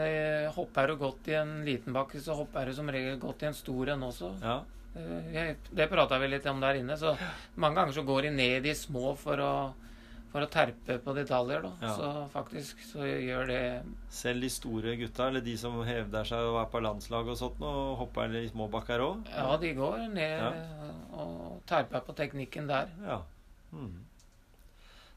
hopper 0.52 0.90
du 0.90 0.98
godt 1.00 1.30
i 1.30 1.36
en 1.38 1.60
liten 1.64 1.94
bakke, 1.96 2.20
så 2.20 2.34
hopper 2.36 2.68
du 2.68 2.74
som 2.76 2.90
regel 2.92 3.16
godt 3.22 3.46
i 3.46 3.48
en 3.48 3.56
stor 3.56 3.94
en 3.94 4.02
også. 4.10 4.34
Ja. 4.42 4.58
Det 4.90 5.86
prata 5.88 6.18
vi 6.20 6.28
litt 6.28 6.48
om 6.50 6.60
der 6.60 6.82
inne. 6.82 6.98
Så 7.00 7.14
mange 7.54 7.78
ganger 7.78 7.96
så 7.96 8.04
går 8.04 8.26
de 8.26 8.34
ned 8.34 8.66
i 8.66 8.74
små 8.76 9.14
for 9.16 9.40
å 9.40 9.52
for 10.30 10.46
å 10.46 10.48
terpe 10.50 10.96
på 11.02 11.14
detaljer, 11.16 11.64
da. 11.64 11.70
Ja. 11.82 11.94
Så 11.98 12.10
faktisk 12.34 12.82
så 12.86 13.06
gjør 13.06 13.48
det 13.50 13.62
Selv 14.14 14.44
de 14.44 14.50
store 14.52 14.94
gutta, 15.00 15.26
eller 15.26 15.42
de 15.44 15.56
som 15.58 15.80
hevder 15.86 16.28
seg 16.28 16.46
å 16.46 16.54
være 16.58 16.70
på 16.70 16.82
landslag 16.84 17.30
og 17.32 17.38
sånt, 17.40 17.62
og 17.66 17.96
hopper 18.04 18.36
i 18.38 18.46
små 18.50 18.68
bakker 18.70 19.02
òg? 19.04 19.30
Ja, 19.34 19.56
de 19.60 19.72
går 19.78 20.06
ned 20.14 20.38
ja. 20.38 20.52
og 21.18 21.60
terper 21.70 22.06
på 22.06 22.14
teknikken 22.18 22.70
der. 22.70 22.92
Ja. 23.06 23.20
Hmm. 23.74 24.04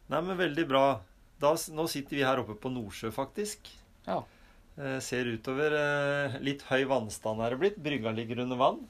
Nei, 0.10 0.20
men 0.20 0.40
veldig 0.40 0.68
bra. 0.70 0.86
Da, 1.42 1.54
nå 1.76 1.88
sitter 1.92 2.18
vi 2.18 2.26
her 2.26 2.42
oppe 2.42 2.58
på 2.60 2.72
Nordsjø, 2.74 3.14
faktisk. 3.14 3.70
Ja. 4.08 4.22
Eh, 4.78 5.00
ser 5.06 5.30
utover. 5.30 5.78
Eh, 5.78 6.38
litt 6.46 6.66
høy 6.70 6.84
vannstand 6.90 7.42
er 7.44 7.54
det 7.54 7.62
blitt. 7.62 7.82
Brygga 7.86 8.14
ligger 8.16 8.44
under 8.46 8.60
vann. 8.60 8.84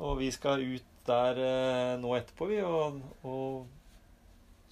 Og 0.00 0.18
vi 0.20 0.30
skal 0.34 0.64
ut 0.64 0.92
der 1.06 1.38
eh, 1.40 1.94
nå 2.02 2.12
etterpå, 2.16 2.48
vi, 2.50 2.60
og, 2.66 3.00
og 3.22 3.75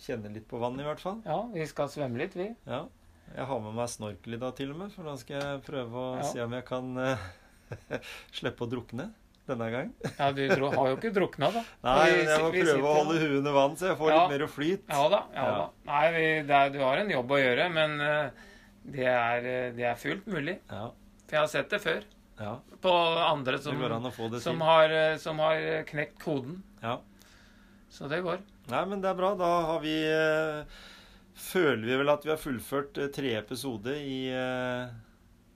Kjenne 0.05 0.29
litt 0.35 0.45
på 0.51 0.61
vannet, 0.61 0.85
i 0.85 0.89
hvert 0.89 1.01
fall. 1.01 1.21
Ja, 1.25 1.39
vi 1.55 1.65
skal 1.69 1.89
svømme 1.89 2.21
litt, 2.21 2.35
vi. 2.37 2.51
Ja. 2.69 2.85
Jeg 3.35 3.49
har 3.49 3.61
med 3.65 3.73
meg 3.79 3.89
snorkel 3.89 4.37
i 4.37 4.39
dag, 4.41 4.53
til 4.59 4.75
og 4.75 4.81
med, 4.83 4.91
for 4.93 5.09
da 5.09 5.15
skal 5.17 5.39
jeg 5.41 5.61
prøve 5.65 6.01
å 6.01 6.09
ja. 6.19 6.27
se 6.29 6.43
om 6.45 6.53
jeg 6.55 6.67
kan 6.69 6.91
uh, 7.01 7.23
slippe 8.39 8.67
å 8.67 8.69
drukne 8.69 9.09
denne 9.49 9.69
gang. 9.73 9.93
ja, 10.05 10.29
du 10.37 10.43
har 10.45 10.91
jo 10.91 10.99
ikke 10.99 11.13
drukna, 11.17 11.49
da. 11.55 11.63
Nei, 11.87 11.95
men 12.11 12.33
jeg 12.33 12.43
må 12.43 12.51
prøve 12.55 12.91
å 12.91 12.97
holde 12.99 13.17
huet 13.23 13.39
under 13.39 13.57
vann, 13.57 13.79
så 13.81 13.89
jeg 13.91 13.99
får 14.01 14.13
ja. 14.13 14.19
litt 14.19 14.35
mer 14.35 14.45
flyt. 14.59 14.85
Ja 14.93 15.07
da. 15.15 15.23
ja, 15.33 15.47
ja. 15.47 15.55
da. 15.63 15.89
Nei, 15.89 16.03
vi, 16.17 16.27
er, 16.43 16.75
du 16.75 16.79
har 16.85 17.01
en 17.01 17.15
jobb 17.15 17.33
å 17.33 17.41
gjøre, 17.41 17.71
men 17.79 17.97
uh, 18.05 18.45
det, 18.85 19.09
er, 19.09 19.49
eh, 19.55 19.71
det, 19.79 19.89
er, 19.89 19.99
fullt 20.05 20.29
mulig. 20.29 20.59
Ja. 20.69 20.85
For 21.25 21.39
jeg 21.39 21.43
har 21.47 21.51
sett 21.55 21.73
det 21.73 21.81
før. 21.81 22.05
Ja. 22.37 22.55
På 22.85 22.93
andre 23.25 23.57
som, 23.63 23.81
som 24.43 24.63
har, 24.69 24.93
som, 25.23 25.41
har, 25.41 25.67
knekt 25.89 26.19
koden. 26.21 26.61
Ja. 26.83 26.99
Så 27.95 28.11
det 28.11 28.25
går. 28.27 28.43
Nei, 28.73 28.83
men 28.91 29.03
det 29.03 29.13
er 29.13 29.19
bra. 29.19 29.33
Da 29.39 29.51
har 29.71 29.81
vi 29.85 29.95
eh, 30.11 30.83
Føler 31.35 31.83
vi 31.87 31.99
vel 31.99 32.11
at 32.13 32.25
vi 32.27 32.33
har 32.33 32.41
fullført 32.43 32.99
eh, 32.99 33.11
tre 33.15 33.35
episoder 33.39 33.99
i 33.99 34.19
eh, 34.35 34.95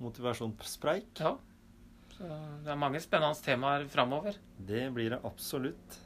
Motivasjonspreik. 0.03 1.11
Ja. 1.18 1.35
Så 2.14 2.29
det 2.64 2.70
er 2.74 2.79
mange 2.79 3.01
spennende 3.03 3.38
temaer 3.42 3.87
framover. 3.90 4.38
Det 4.59 4.87
blir 4.94 5.14
det 5.14 5.20
absolutt. 5.27 5.98